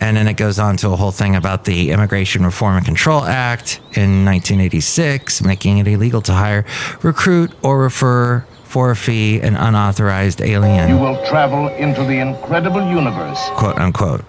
And 0.00 0.16
then 0.16 0.26
it 0.26 0.34
goes 0.34 0.58
on 0.58 0.76
to 0.78 0.88
a 0.90 0.96
whole 0.96 1.12
thing 1.12 1.36
about 1.36 1.64
the 1.64 1.92
Immigration 1.92 2.44
Reform 2.44 2.78
and 2.78 2.84
Control 2.84 3.22
Act 3.22 3.76
in 3.92 4.24
1986, 4.24 5.44
making 5.44 5.78
it 5.78 5.86
illegal 5.86 6.20
to 6.22 6.32
hire, 6.32 6.66
recruit, 7.02 7.52
or 7.62 7.78
refer 7.78 8.44
for 8.64 8.90
a 8.90 8.96
fee 8.96 9.38
an 9.40 9.54
unauthorized 9.54 10.40
alien. 10.40 10.88
You 10.88 10.98
will 10.98 11.24
travel 11.26 11.68
into 11.68 12.02
the 12.02 12.18
incredible 12.18 12.82
universe. 12.90 13.38
Quote 13.50 13.78
unquote. 13.78 14.24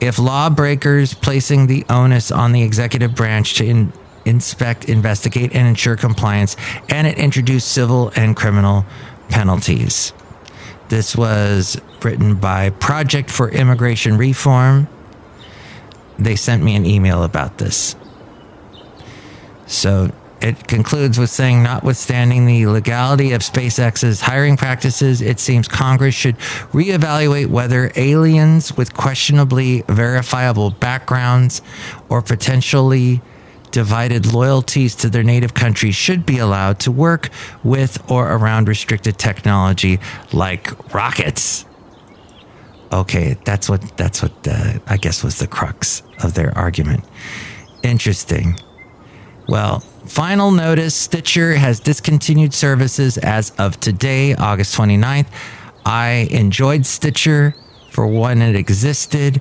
If 0.00 0.20
lawbreakers 0.20 1.14
placing 1.14 1.66
the 1.66 1.84
onus 1.88 2.30
on 2.30 2.52
the 2.52 2.62
executive 2.62 3.16
branch 3.16 3.54
to 3.54 3.66
in, 3.66 3.92
inspect, 4.24 4.84
investigate, 4.84 5.52
and 5.52 5.66
ensure 5.66 5.96
compliance, 5.96 6.54
and 6.90 7.08
it 7.08 7.18
introduced 7.18 7.72
civil 7.72 8.12
and 8.14 8.36
criminal 8.36 8.84
penalties. 9.30 10.12
This 10.92 11.16
was 11.16 11.80
written 12.02 12.34
by 12.34 12.68
Project 12.68 13.30
for 13.30 13.48
Immigration 13.48 14.18
Reform. 14.18 14.88
They 16.18 16.36
sent 16.36 16.62
me 16.62 16.76
an 16.76 16.84
email 16.84 17.24
about 17.24 17.56
this. 17.56 17.96
So 19.66 20.12
it 20.42 20.68
concludes 20.68 21.18
with 21.18 21.30
saying, 21.30 21.62
notwithstanding 21.62 22.44
the 22.44 22.66
legality 22.66 23.32
of 23.32 23.40
SpaceX's 23.40 24.20
hiring 24.20 24.58
practices, 24.58 25.22
it 25.22 25.40
seems 25.40 25.66
Congress 25.66 26.14
should 26.14 26.36
reevaluate 26.74 27.46
whether 27.46 27.90
aliens 27.96 28.76
with 28.76 28.92
questionably 28.92 29.84
verifiable 29.88 30.72
backgrounds 30.72 31.62
or 32.10 32.20
potentially 32.20 33.22
divided 33.72 34.32
loyalties 34.32 34.94
to 34.96 35.08
their 35.08 35.22
native 35.22 35.54
country 35.54 35.90
should 35.90 36.24
be 36.24 36.38
allowed 36.38 36.78
to 36.80 36.92
work 36.92 37.30
with 37.64 38.10
or 38.10 38.30
around 38.30 38.68
restricted 38.68 39.18
technology 39.18 39.98
like 40.32 40.94
rockets. 40.94 41.64
Okay, 42.92 43.38
that's 43.44 43.68
what 43.68 43.96
that's 43.96 44.22
what 44.22 44.42
the, 44.42 44.80
I 44.86 44.98
guess 44.98 45.24
was 45.24 45.38
the 45.38 45.46
crux 45.46 46.02
of 46.22 46.34
their 46.34 46.56
argument. 46.56 47.04
Interesting. 47.82 48.54
Well, 49.48 49.80
final 50.06 50.50
notice 50.50 50.94
Stitcher 50.94 51.54
has 51.54 51.80
discontinued 51.80 52.54
services 52.54 53.18
as 53.18 53.50
of 53.58 53.80
today, 53.80 54.34
August 54.34 54.76
29th. 54.76 55.26
I 55.84 56.28
enjoyed 56.30 56.86
Stitcher 56.86 57.54
for 57.90 58.06
when 58.06 58.40
it 58.40 58.54
existed. 58.54 59.40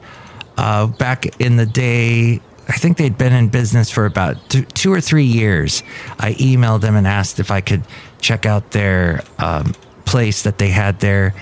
Uh, 0.58 0.88
back 0.88 1.40
in 1.40 1.56
the 1.56 1.66
day, 1.66 2.42
I 2.72 2.78
think 2.78 2.96
they'd 2.96 3.18
been 3.18 3.34
in 3.34 3.50
business 3.50 3.92
for 3.92 4.06
about 4.06 4.50
two, 4.50 4.63
two, 4.63 4.94
or 4.94 5.01
three 5.01 5.25
years. 5.25 5.84
I 6.18 6.36
emailed 6.36 6.80
them 6.80 6.96
and 6.96 7.06
asked 7.06 7.38
if 7.42 7.51
I 7.51 7.60
could 7.60 7.84
check 8.22 8.46
out 8.46 8.72
their 8.72 9.24
um, 9.40 9.74
place 10.06 10.44
that 10.44 10.58
they 10.58 10.70
had 10.70 11.01
there 11.01 11.34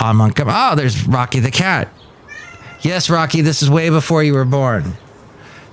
on 0.00 0.16
Montgomery. 0.16 0.54
Oh, 0.56 0.74
there's 0.74 1.06
Rocky 1.06 1.38
the 1.38 1.52
cat. 1.52 1.88
Yes, 2.80 3.08
Rocky, 3.08 3.42
this 3.42 3.62
is 3.62 3.70
way 3.70 3.90
before 3.90 4.24
you 4.24 4.34
were 4.34 4.44
born. 4.44 4.94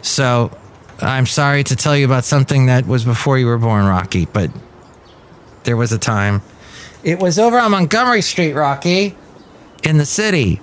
So 0.04 0.56
I'm 1.00 1.26
sorry 1.26 1.64
to 1.64 1.76
tell 1.76 1.98
you 1.98 2.06
about 2.06 2.24
something 2.24 2.68
that 2.68 2.86
was 2.86 3.04
before 3.04 3.40
you 3.40 3.48
were 3.48 3.58
born, 3.58 3.88
Rocky, 3.88 4.26
but 4.26 4.52
there 5.64 5.76
was 5.76 5.92
a 5.92 5.98
time. 5.98 6.44
It 7.04 7.18
was 7.18 7.40
over 7.40 7.58
on 7.58 7.72
Montgomery 7.72 8.22
Street, 8.22 8.54
Rocky, 8.54 9.18
in 9.84 9.98
the 9.98 10.06
city. 10.06 10.62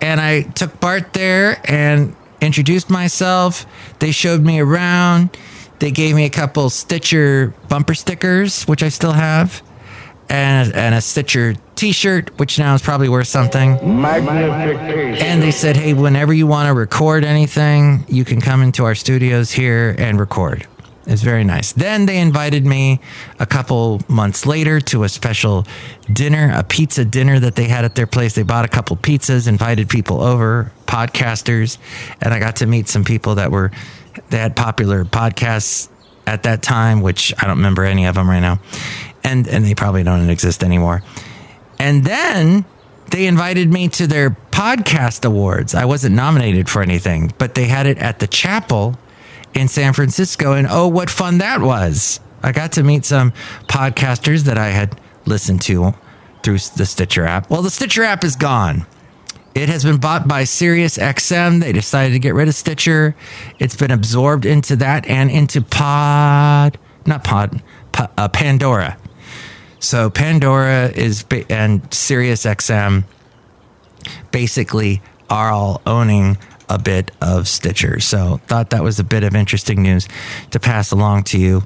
And 0.00 0.22
I 0.22 0.42
took 0.42 0.80
BART 0.80 1.12
there 1.12 1.60
and 1.70 2.16
introduced 2.40 2.90
myself. 2.90 3.66
They 3.98 4.10
showed 4.10 4.42
me 4.42 4.60
around. 4.60 5.36
They 5.78 5.90
gave 5.90 6.14
me 6.14 6.24
a 6.24 6.30
couple 6.30 6.70
Stitcher 6.70 7.54
bumper 7.68 7.94
stickers, 7.94 8.64
which 8.64 8.82
I 8.82 8.88
still 8.88 9.12
have, 9.12 9.62
and, 10.28 10.74
and 10.74 10.94
a 10.94 11.00
Stitcher 11.00 11.54
t 11.76 11.92
shirt, 11.92 12.36
which 12.38 12.58
now 12.58 12.74
is 12.74 12.82
probably 12.82 13.08
worth 13.08 13.28
something. 13.28 14.00
Magnification. 14.00 15.24
And 15.24 15.40
they 15.40 15.52
said, 15.52 15.76
hey, 15.76 15.94
whenever 15.94 16.32
you 16.32 16.46
want 16.48 16.66
to 16.66 16.74
record 16.74 17.24
anything, 17.24 18.04
you 18.08 18.24
can 18.24 18.40
come 18.40 18.62
into 18.62 18.84
our 18.84 18.96
studios 18.96 19.52
here 19.52 19.94
and 19.98 20.18
record. 20.18 20.66
It's 21.08 21.22
very 21.22 21.42
nice. 21.42 21.72
Then 21.72 22.04
they 22.04 22.18
invited 22.18 22.66
me 22.66 23.00
a 23.38 23.46
couple 23.46 24.02
months 24.08 24.44
later 24.44 24.78
to 24.82 25.04
a 25.04 25.08
special 25.08 25.66
dinner, 26.12 26.52
a 26.54 26.62
pizza 26.62 27.02
dinner 27.02 27.40
that 27.40 27.56
they 27.56 27.64
had 27.64 27.86
at 27.86 27.94
their 27.94 28.06
place. 28.06 28.34
They 28.34 28.42
bought 28.42 28.66
a 28.66 28.68
couple 28.68 28.94
pizzas, 28.94 29.48
invited 29.48 29.88
people 29.88 30.20
over, 30.20 30.70
podcasters, 30.86 31.78
and 32.20 32.34
I 32.34 32.38
got 32.38 32.56
to 32.56 32.66
meet 32.66 32.88
some 32.88 33.04
people 33.04 33.36
that 33.36 33.50
were 33.50 33.72
they 34.28 34.36
had 34.36 34.54
popular 34.54 35.04
podcasts 35.06 35.88
at 36.26 36.42
that 36.42 36.62
time, 36.62 37.00
which 37.00 37.32
I 37.38 37.46
don't 37.46 37.56
remember 37.56 37.84
any 37.84 38.04
of 38.04 38.14
them 38.14 38.28
right 38.28 38.40
now. 38.40 38.60
And 39.24 39.48
and 39.48 39.64
they 39.64 39.74
probably 39.74 40.02
don't 40.02 40.28
exist 40.28 40.62
anymore. 40.62 41.02
And 41.78 42.04
then 42.04 42.66
they 43.10 43.26
invited 43.26 43.72
me 43.72 43.88
to 43.88 44.06
their 44.06 44.30
podcast 44.50 45.24
awards. 45.24 45.74
I 45.74 45.86
wasn't 45.86 46.16
nominated 46.16 46.68
for 46.68 46.82
anything, 46.82 47.32
but 47.38 47.54
they 47.54 47.64
had 47.64 47.86
it 47.86 47.96
at 47.96 48.18
the 48.18 48.26
chapel 48.26 48.98
in 49.54 49.68
San 49.68 49.92
Francisco. 49.92 50.52
And 50.52 50.66
oh, 50.70 50.88
what 50.88 51.10
fun 51.10 51.38
that 51.38 51.60
was! 51.60 52.20
I 52.42 52.52
got 52.52 52.72
to 52.72 52.82
meet 52.82 53.04
some 53.04 53.32
podcasters 53.66 54.44
that 54.44 54.58
I 54.58 54.68
had 54.68 55.00
listened 55.26 55.62
to 55.62 55.94
through 56.42 56.58
the 56.76 56.86
Stitcher 56.86 57.24
app. 57.24 57.50
Well, 57.50 57.62
the 57.62 57.70
Stitcher 57.70 58.04
app 58.04 58.24
is 58.24 58.36
gone. 58.36 58.86
It 59.54 59.68
has 59.68 59.82
been 59.82 59.98
bought 59.98 60.28
by 60.28 60.42
SiriusXM. 60.42 61.60
They 61.60 61.72
decided 61.72 62.12
to 62.12 62.20
get 62.20 62.34
rid 62.34 62.48
of 62.48 62.54
Stitcher. 62.54 63.16
It's 63.58 63.74
been 63.74 63.90
absorbed 63.90 64.46
into 64.46 64.76
that 64.76 65.06
and 65.06 65.30
into 65.30 65.62
Pod, 65.62 66.78
not 67.06 67.24
Pod, 67.24 67.60
pa, 67.90 68.08
uh, 68.16 68.28
Pandora. 68.28 68.96
So 69.80 70.10
Pandora 70.10 70.88
is 70.88 71.24
and 71.50 71.82
SiriusXM 71.90 73.04
basically 74.30 75.02
are 75.30 75.50
all 75.50 75.82
owning 75.86 76.38
a 76.68 76.78
bit 76.78 77.10
of 77.20 77.48
Stitcher. 77.48 78.00
So 78.00 78.40
thought 78.46 78.70
that 78.70 78.82
was 78.82 78.98
a 78.98 79.04
bit 79.04 79.24
of 79.24 79.34
interesting 79.34 79.82
news 79.82 80.08
to 80.50 80.60
pass 80.60 80.90
along 80.90 81.24
to 81.24 81.38
you. 81.38 81.62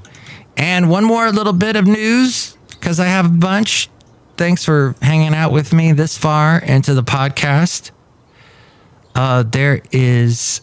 And 0.57 0.89
one 0.89 1.03
more 1.03 1.31
little 1.31 1.53
bit 1.53 1.75
of 1.75 1.87
news 1.87 2.57
because 2.69 2.99
I 2.99 3.05
have 3.05 3.25
a 3.25 3.29
bunch. 3.29 3.89
Thanks 4.37 4.65
for 4.65 4.95
hanging 5.01 5.33
out 5.33 5.51
with 5.51 5.73
me 5.73 5.91
this 5.91 6.17
far 6.17 6.57
into 6.57 6.93
the 6.93 7.03
podcast. 7.03 7.91
Uh, 9.15 9.43
there 9.43 9.81
is 9.91 10.61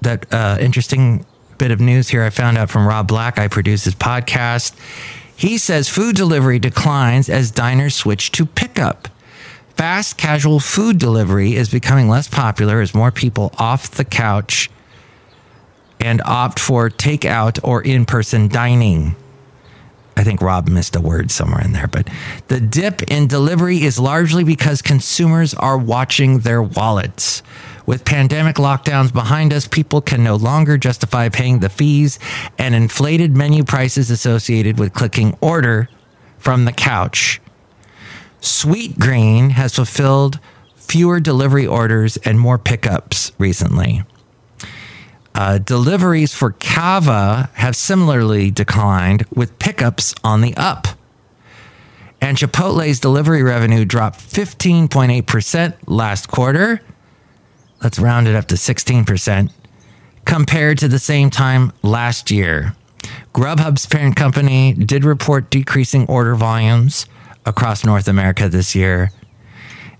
that 0.00 0.32
uh, 0.32 0.56
interesting 0.60 1.26
bit 1.58 1.70
of 1.70 1.80
news 1.80 2.08
here 2.08 2.22
I 2.22 2.30
found 2.30 2.58
out 2.58 2.70
from 2.70 2.86
Rob 2.86 3.08
Black. 3.08 3.38
I 3.38 3.48
produce 3.48 3.84
his 3.84 3.94
podcast. 3.94 4.74
He 5.36 5.58
says 5.58 5.88
food 5.88 6.16
delivery 6.16 6.58
declines 6.58 7.28
as 7.28 7.50
diners 7.50 7.94
switch 7.94 8.32
to 8.32 8.46
pickup. 8.46 9.08
Fast 9.76 10.16
casual 10.16 10.60
food 10.60 10.98
delivery 10.98 11.54
is 11.54 11.68
becoming 11.68 12.08
less 12.08 12.28
popular 12.28 12.80
as 12.80 12.94
more 12.94 13.10
people 13.10 13.52
off 13.58 13.90
the 13.90 14.04
couch 14.04 14.70
and 15.98 16.22
opt 16.24 16.60
for 16.60 16.90
takeout 16.90 17.58
or 17.62 17.82
in 17.82 18.04
person 18.04 18.48
dining. 18.48 19.16
I 20.16 20.22
think 20.22 20.40
Rob 20.40 20.68
missed 20.68 20.94
a 20.94 21.00
word 21.00 21.32
somewhere 21.32 21.64
in 21.64 21.72
there, 21.72 21.88
but 21.88 22.08
the 22.46 22.60
dip 22.60 23.02
in 23.10 23.26
delivery 23.26 23.82
is 23.82 23.98
largely 23.98 24.44
because 24.44 24.80
consumers 24.80 25.54
are 25.54 25.76
watching 25.76 26.40
their 26.40 26.62
wallets. 26.62 27.42
With 27.84 28.04
pandemic 28.04 28.56
lockdowns 28.56 29.12
behind 29.12 29.52
us, 29.52 29.66
people 29.66 30.00
can 30.00 30.22
no 30.22 30.36
longer 30.36 30.78
justify 30.78 31.28
paying 31.28 31.58
the 31.58 31.68
fees 31.68 32.18
and 32.58 32.74
inflated 32.74 33.36
menu 33.36 33.64
prices 33.64 34.10
associated 34.10 34.78
with 34.78 34.94
clicking 34.94 35.36
order 35.40 35.88
from 36.38 36.64
the 36.64 36.72
couch. 36.72 37.40
Sweetgreen 38.44 39.52
has 39.52 39.74
fulfilled 39.74 40.38
fewer 40.76 41.18
delivery 41.18 41.66
orders 41.66 42.18
and 42.18 42.38
more 42.38 42.58
pickups 42.58 43.32
recently. 43.38 44.02
Uh, 45.34 45.56
deliveries 45.56 46.34
for 46.34 46.52
Cava 46.52 47.48
have 47.54 47.74
similarly 47.74 48.50
declined, 48.50 49.24
with 49.34 49.58
pickups 49.58 50.14
on 50.22 50.42
the 50.42 50.54
up. 50.58 50.86
And 52.20 52.36
Chipotle's 52.36 53.00
delivery 53.00 53.42
revenue 53.42 53.86
dropped 53.86 54.20
15.8% 54.20 55.74
last 55.86 56.28
quarter. 56.28 56.82
Let's 57.82 57.98
round 57.98 58.28
it 58.28 58.34
up 58.34 58.48
to 58.48 58.56
16% 58.56 59.50
compared 60.26 60.78
to 60.78 60.88
the 60.88 60.98
same 60.98 61.30
time 61.30 61.72
last 61.82 62.30
year. 62.30 62.76
Grubhub's 63.34 63.86
parent 63.86 64.16
company 64.16 64.74
did 64.74 65.02
report 65.02 65.48
decreasing 65.48 66.06
order 66.08 66.34
volumes 66.34 67.06
across 67.46 67.84
North 67.84 68.08
America 68.08 68.48
this 68.48 68.74
year. 68.74 69.10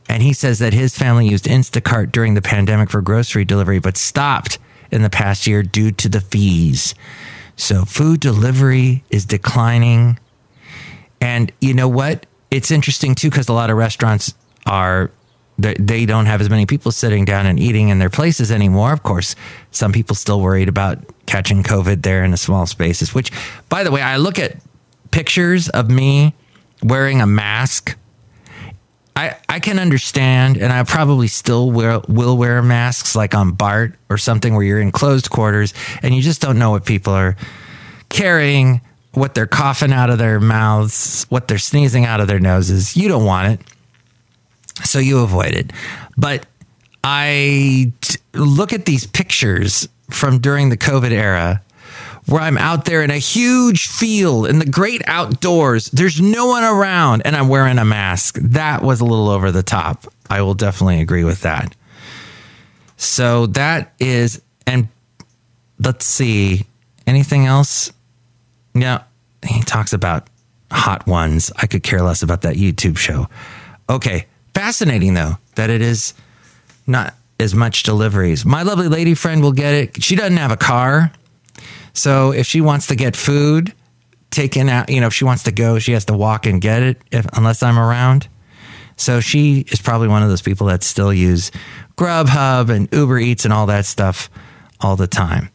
And 0.08 0.22
he 0.22 0.32
says 0.32 0.58
that 0.58 0.72
his 0.72 0.96
family 0.96 1.28
used 1.28 1.46
Instacart 1.46 2.12
during 2.12 2.34
the 2.34 2.42
pandemic 2.42 2.90
for 2.90 3.00
grocery 3.00 3.44
delivery, 3.44 3.78
but 3.78 3.96
stopped 3.96 4.58
in 4.90 5.02
the 5.02 5.10
past 5.10 5.46
year 5.46 5.62
due 5.62 5.90
to 5.92 6.08
the 6.08 6.20
fees. 6.20 6.94
So 7.56 7.84
food 7.84 8.20
delivery 8.20 9.04
is 9.10 9.24
declining. 9.24 10.18
And 11.20 11.52
you 11.60 11.74
know 11.74 11.88
what? 11.88 12.26
It's 12.50 12.70
interesting 12.70 13.14
too, 13.14 13.30
because 13.30 13.48
a 13.48 13.52
lot 13.52 13.70
of 13.70 13.76
restaurants 13.76 14.34
are 14.66 15.10
they 15.56 16.04
don't 16.04 16.26
have 16.26 16.40
as 16.40 16.50
many 16.50 16.66
people 16.66 16.90
sitting 16.90 17.24
down 17.24 17.46
and 17.46 17.60
eating 17.60 17.88
in 17.88 18.00
their 18.00 18.10
places 18.10 18.50
anymore. 18.50 18.92
Of 18.92 19.04
course, 19.04 19.36
some 19.70 19.92
people 19.92 20.16
still 20.16 20.40
worried 20.40 20.68
about 20.68 20.98
catching 21.26 21.62
COVID 21.62 22.02
there 22.02 22.24
in 22.24 22.32
the 22.32 22.36
small 22.36 22.66
spaces, 22.66 23.14
which 23.14 23.30
by 23.68 23.84
the 23.84 23.92
way, 23.92 24.02
I 24.02 24.16
look 24.16 24.38
at 24.38 24.56
pictures 25.12 25.68
of 25.68 25.88
me 25.90 26.34
wearing 26.84 27.20
a 27.20 27.26
mask. 27.26 27.96
I, 29.16 29.36
I 29.48 29.58
can 29.60 29.78
understand, 29.78 30.56
and 30.56 30.72
I 30.72 30.82
probably 30.84 31.28
still 31.28 31.70
wear, 31.70 32.00
will 32.08 32.36
wear 32.36 32.62
masks 32.62 33.16
like 33.16 33.34
on 33.34 33.52
BART 33.52 33.94
or 34.10 34.18
something 34.18 34.54
where 34.54 34.64
you're 34.64 34.80
in 34.80 34.92
closed 34.92 35.30
quarters 35.30 35.72
and 36.02 36.14
you 36.14 36.20
just 36.20 36.40
don't 36.40 36.58
know 36.58 36.70
what 36.70 36.84
people 36.84 37.12
are 37.12 37.36
carrying, 38.08 38.80
what 39.12 39.34
they're 39.34 39.46
coughing 39.46 39.92
out 39.92 40.10
of 40.10 40.18
their 40.18 40.40
mouths, 40.40 41.26
what 41.30 41.48
they're 41.48 41.58
sneezing 41.58 42.04
out 42.04 42.20
of 42.20 42.28
their 42.28 42.40
noses. 42.40 42.96
You 42.96 43.08
don't 43.08 43.24
want 43.24 43.48
it. 43.48 43.60
So 44.84 44.98
you 44.98 45.20
avoid 45.20 45.54
it. 45.54 45.72
But 46.16 46.46
I 47.04 47.92
t- 48.00 48.18
look 48.34 48.72
at 48.72 48.84
these 48.84 49.06
pictures 49.06 49.88
from 50.10 50.38
during 50.40 50.68
the 50.68 50.76
COVID 50.76 51.12
era 51.12 51.62
where 52.26 52.40
I'm 52.40 52.58
out 52.58 52.84
there 52.84 53.02
in 53.02 53.10
a 53.10 53.18
huge 53.18 53.88
field 53.88 54.46
in 54.46 54.58
the 54.58 54.66
great 54.66 55.02
outdoors. 55.06 55.86
There's 55.90 56.20
no 56.20 56.46
one 56.46 56.64
around 56.64 57.22
and 57.24 57.36
I'm 57.36 57.48
wearing 57.48 57.78
a 57.78 57.84
mask. 57.84 58.36
That 58.40 58.82
was 58.82 59.00
a 59.00 59.04
little 59.04 59.28
over 59.28 59.50
the 59.50 59.62
top. 59.62 60.06
I 60.30 60.42
will 60.42 60.54
definitely 60.54 61.00
agree 61.00 61.24
with 61.24 61.42
that. 61.42 61.74
So 62.96 63.46
that 63.48 63.92
is, 63.98 64.40
and 64.66 64.88
let's 65.78 66.06
see, 66.06 66.64
anything 67.06 67.46
else? 67.46 67.92
Yeah, 68.74 69.02
he 69.46 69.60
talks 69.62 69.92
about 69.92 70.28
hot 70.70 71.06
ones. 71.06 71.52
I 71.56 71.66
could 71.66 71.82
care 71.82 72.02
less 72.02 72.22
about 72.22 72.42
that 72.42 72.56
YouTube 72.56 72.96
show. 72.96 73.28
Okay, 73.90 74.26
fascinating 74.54 75.14
though 75.14 75.36
that 75.56 75.70
it 75.70 75.82
is 75.82 76.14
not 76.86 77.14
as 77.38 77.54
much 77.54 77.82
deliveries. 77.82 78.44
My 78.46 78.62
lovely 78.62 78.88
lady 78.88 79.14
friend 79.14 79.42
will 79.42 79.52
get 79.52 79.74
it. 79.74 80.02
She 80.02 80.16
doesn't 80.16 80.36
have 80.36 80.50
a 80.50 80.56
car. 80.56 81.12
So 81.94 82.32
if 82.32 82.46
she 82.46 82.60
wants 82.60 82.88
to 82.88 82.96
get 82.96 83.16
food 83.16 83.72
taken 84.30 84.68
out, 84.68 84.90
you 84.90 85.00
know, 85.00 85.06
if 85.06 85.14
she 85.14 85.24
wants 85.24 85.44
to 85.44 85.52
go, 85.52 85.78
she 85.78 85.92
has 85.92 86.04
to 86.06 86.16
walk 86.16 86.44
and 86.44 86.60
get 86.60 86.82
it 86.82 87.00
if, 87.10 87.26
unless 87.34 87.62
I'm 87.62 87.78
around. 87.78 88.28
So 88.96 89.20
she 89.20 89.60
is 89.68 89.80
probably 89.80 90.08
one 90.08 90.22
of 90.22 90.28
those 90.28 90.42
people 90.42 90.66
that 90.66 90.82
still 90.82 91.12
use 91.12 91.50
Grubhub 91.96 92.68
and 92.68 92.88
Uber 92.92 93.18
Eats 93.18 93.44
and 93.44 93.52
all 93.54 93.66
that 93.66 93.86
stuff 93.86 94.28
all 94.80 94.96
the 94.96 95.06
time. 95.06 95.50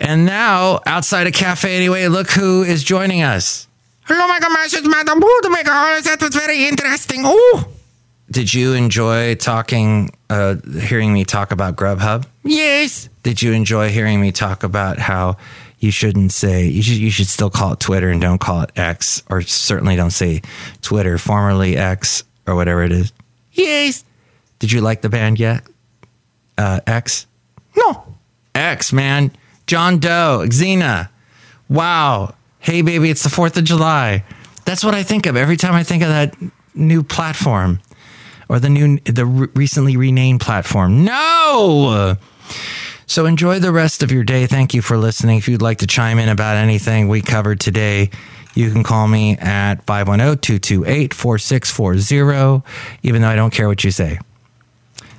And 0.00 0.26
now, 0.26 0.80
outside 0.84 1.26
a 1.26 1.32
cafe 1.32 1.76
anyway, 1.76 2.06
look 2.08 2.30
who 2.30 2.62
is 2.62 2.84
joining 2.84 3.22
us. 3.22 3.66
Hello, 4.04 4.28
my 4.28 4.38
gosh, 4.38 4.74
it's 4.74 4.86
Madame 4.86 5.20
Rootabega. 5.20 6.02
That 6.04 6.18
was 6.20 6.34
very 6.34 6.66
interesting. 6.66 7.22
Oh, 7.24 7.68
did 8.30 8.52
you 8.52 8.74
enjoy 8.74 9.34
talking, 9.36 10.10
uh, 10.30 10.56
hearing 10.80 11.12
me 11.12 11.24
talk 11.24 11.52
about 11.52 11.76
Grubhub? 11.76 12.26
Yes. 12.42 13.08
Did 13.22 13.42
you 13.42 13.52
enjoy 13.52 13.90
hearing 13.90 14.20
me 14.20 14.32
talk 14.32 14.62
about 14.62 14.98
how 14.98 15.36
you 15.78 15.90
shouldn't 15.90 16.32
say 16.32 16.66
you 16.66 16.82
should 16.82 16.96
you 16.96 17.10
should 17.10 17.26
still 17.26 17.50
call 17.50 17.74
it 17.74 17.80
Twitter 17.80 18.08
and 18.08 18.20
don't 18.20 18.40
call 18.40 18.62
it 18.62 18.70
X, 18.76 19.22
or 19.28 19.42
certainly 19.42 19.94
don't 19.94 20.10
say 20.10 20.42
Twitter, 20.80 21.18
formerly 21.18 21.76
X, 21.76 22.24
or 22.46 22.54
whatever 22.54 22.82
it 22.82 22.92
is? 22.92 23.12
Yes. 23.52 24.04
Did 24.58 24.72
you 24.72 24.80
like 24.80 25.02
the 25.02 25.08
band 25.08 25.38
yet? 25.38 25.62
Uh, 26.56 26.80
X? 26.86 27.26
No. 27.76 28.14
X, 28.54 28.92
man. 28.92 29.30
John 29.66 29.98
Doe, 29.98 30.42
Exene. 30.44 31.08
Wow. 31.68 32.34
Hey, 32.58 32.82
baby, 32.82 33.10
it's 33.10 33.22
the 33.22 33.28
4th 33.28 33.56
of 33.56 33.64
July. 33.64 34.24
That's 34.64 34.82
what 34.82 34.94
I 34.94 35.02
think 35.02 35.26
of 35.26 35.36
every 35.36 35.56
time 35.56 35.74
I 35.74 35.82
think 35.82 36.02
of 36.02 36.08
that 36.08 36.34
new 36.74 37.02
platform 37.02 37.80
or 38.48 38.58
the 38.60 38.68
new, 38.68 38.98
the 39.00 39.26
recently 39.26 39.96
renamed 39.96 40.40
platform. 40.40 41.04
No! 41.04 42.16
So 43.06 43.26
enjoy 43.26 43.60
the 43.60 43.72
rest 43.72 44.02
of 44.02 44.10
your 44.10 44.24
day. 44.24 44.46
Thank 44.46 44.74
you 44.74 44.82
for 44.82 44.96
listening. 44.96 45.38
If 45.38 45.48
you'd 45.48 45.62
like 45.62 45.78
to 45.78 45.86
chime 45.86 46.18
in 46.18 46.28
about 46.28 46.56
anything 46.56 47.08
we 47.08 47.22
covered 47.22 47.60
today, 47.60 48.10
you 48.54 48.70
can 48.70 48.82
call 48.82 49.06
me 49.06 49.36
at 49.36 49.84
510 49.86 50.38
228 50.38 51.14
4640, 51.14 52.62
even 53.02 53.22
though 53.22 53.28
I 53.28 53.36
don't 53.36 53.52
care 53.52 53.68
what 53.68 53.84
you 53.84 53.90
say. 53.90 54.18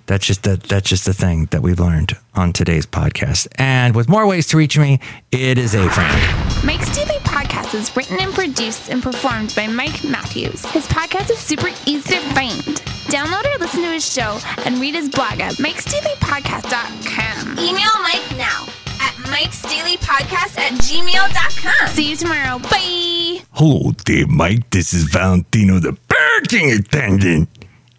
That's 0.07 0.25
just 0.25 0.43
the, 0.43 0.55
that's 0.55 0.89
just 0.89 1.05
the 1.05 1.13
thing 1.13 1.45
that 1.51 1.61
we've 1.61 1.79
learned 1.79 2.13
on 2.33 2.53
today's 2.53 2.85
podcast. 2.85 3.47
And 3.55 3.93
with 3.93 4.07
more 4.09 4.25
ways 4.25 4.47
to 4.47 4.57
reach 4.57 4.77
me, 4.77 4.99
it 5.31 5.57
is 5.57 5.75
a 5.75 5.89
friend. 5.89 6.65
Mike's 6.65 6.95
Daily 6.95 7.19
Podcast 7.19 7.73
is 7.73 7.95
written 7.95 8.17
and 8.19 8.33
produced 8.33 8.89
and 8.89 9.03
performed 9.03 9.53
by 9.55 9.67
Mike 9.67 10.03
Matthews. 10.03 10.65
His 10.67 10.87
podcast 10.87 11.29
is 11.29 11.39
super 11.39 11.69
easy 11.85 12.15
to 12.15 12.21
find. 12.33 12.96
Download 13.07 13.45
or 13.55 13.57
listen 13.59 13.81
to 13.83 13.89
his 13.91 14.05
show 14.11 14.39
and 14.65 14.77
read 14.79 14.93
his 14.93 15.07
blog 15.09 15.39
at 15.39 15.53
mikesdailypodcast.com. 15.55 17.51
Email 17.57 18.01
Mike 18.03 18.37
now 18.37 18.65
at 18.99 19.13
mikesdailypodcast 19.31 20.57
at 20.57 20.73
gmail.com. 20.73 21.87
See 21.89 22.09
you 22.09 22.15
tomorrow. 22.17 22.59
Bye. 22.59 23.39
Hello 23.53 23.93
there, 24.05 24.27
Mike. 24.27 24.69
This 24.71 24.93
is 24.93 25.05
Valentino, 25.05 25.79
the 25.79 25.97
parking 26.09 26.71
attendant. 26.71 27.47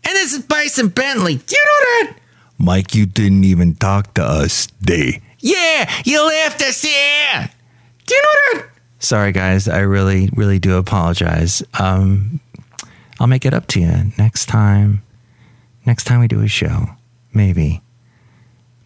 And 0.05 0.14
this 0.14 0.35
is 0.35 0.40
Bison 0.44 0.88
Bentley. 0.88 1.37
Do 1.37 1.57
you 1.57 1.64
know 1.64 1.81
that? 2.11 2.12
Mike, 2.59 2.94
you 2.94 3.07
didn't 3.07 3.44
even 3.44 3.75
talk 3.77 4.12
to 4.14 4.23
us 4.23 4.66
today. 4.66 5.23
Yeah, 5.38 5.90
you 6.05 6.23
left 6.27 6.61
us 6.62 6.83
here. 6.83 7.51
Do 8.07 8.14
you 8.14 8.21
know 8.23 8.61
that? 8.61 8.66
Sorry, 8.99 9.33
guys. 9.33 9.68
I 9.68 9.79
really, 9.81 10.29
really 10.35 10.59
do 10.59 10.77
apologize. 10.77 11.62
Um, 11.79 12.40
I'll 13.21 13.27
make 13.27 13.45
it 13.45 13.53
up 13.55 13.67
to 13.69 13.81
you 13.81 14.13
next 14.17 14.47
time. 14.47 15.03
Next 15.85 16.05
time 16.05 16.21
we 16.21 16.29
do 16.29 16.41
a 16.43 16.49
show, 16.49 16.87
maybe. 17.33 17.83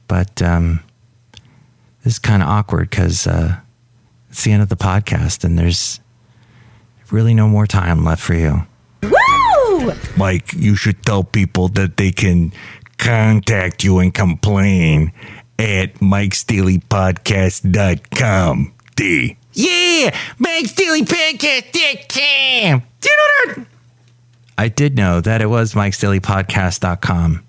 But 0.09 0.41
um, 0.43 0.81
this 2.05 2.15
is 2.15 2.19
kind 2.19 2.43
of 2.43 2.49
awkward 2.49 2.91
because 2.91 3.27
uh, 3.27 3.57
it's 4.31 4.45
the 4.45 4.53
end 4.53 4.63
of 4.63 4.69
the 4.69 4.77
podcast, 4.77 5.45
and 5.45 5.59
there's 5.59 6.01
really 7.11 7.35
no 7.35 7.49
more 7.49 7.67
time 7.67 8.05
left 8.05 8.23
for 8.23 8.35
you. 8.35 8.63
Woo! 9.03 9.93
Mike, 10.17 10.53
you 10.55 10.77
should 10.77 11.03
tell 11.05 11.25
people 11.25 11.69
that 11.69 11.97
they 11.97 12.13
can 12.13 12.53
contact 12.99 13.83
you 13.85 13.99
and 13.99 14.15
complain 14.15 15.13
at 15.59 15.95
mikesdailypodcast.com. 15.95 18.73
D. 18.95 19.37
Yeah, 19.55 20.11
Mike'sDailyPodcast.com. 20.39 22.83
Do 23.01 23.09
you 23.09 23.17
know 23.17 23.55
that? 23.55 23.67
I 24.59 24.69
did 24.69 24.97
know 24.97 25.21
that 25.21 25.41
it 25.41 25.47
was 25.47 25.75
Mike'sDailyPodcast.com. 25.75 27.43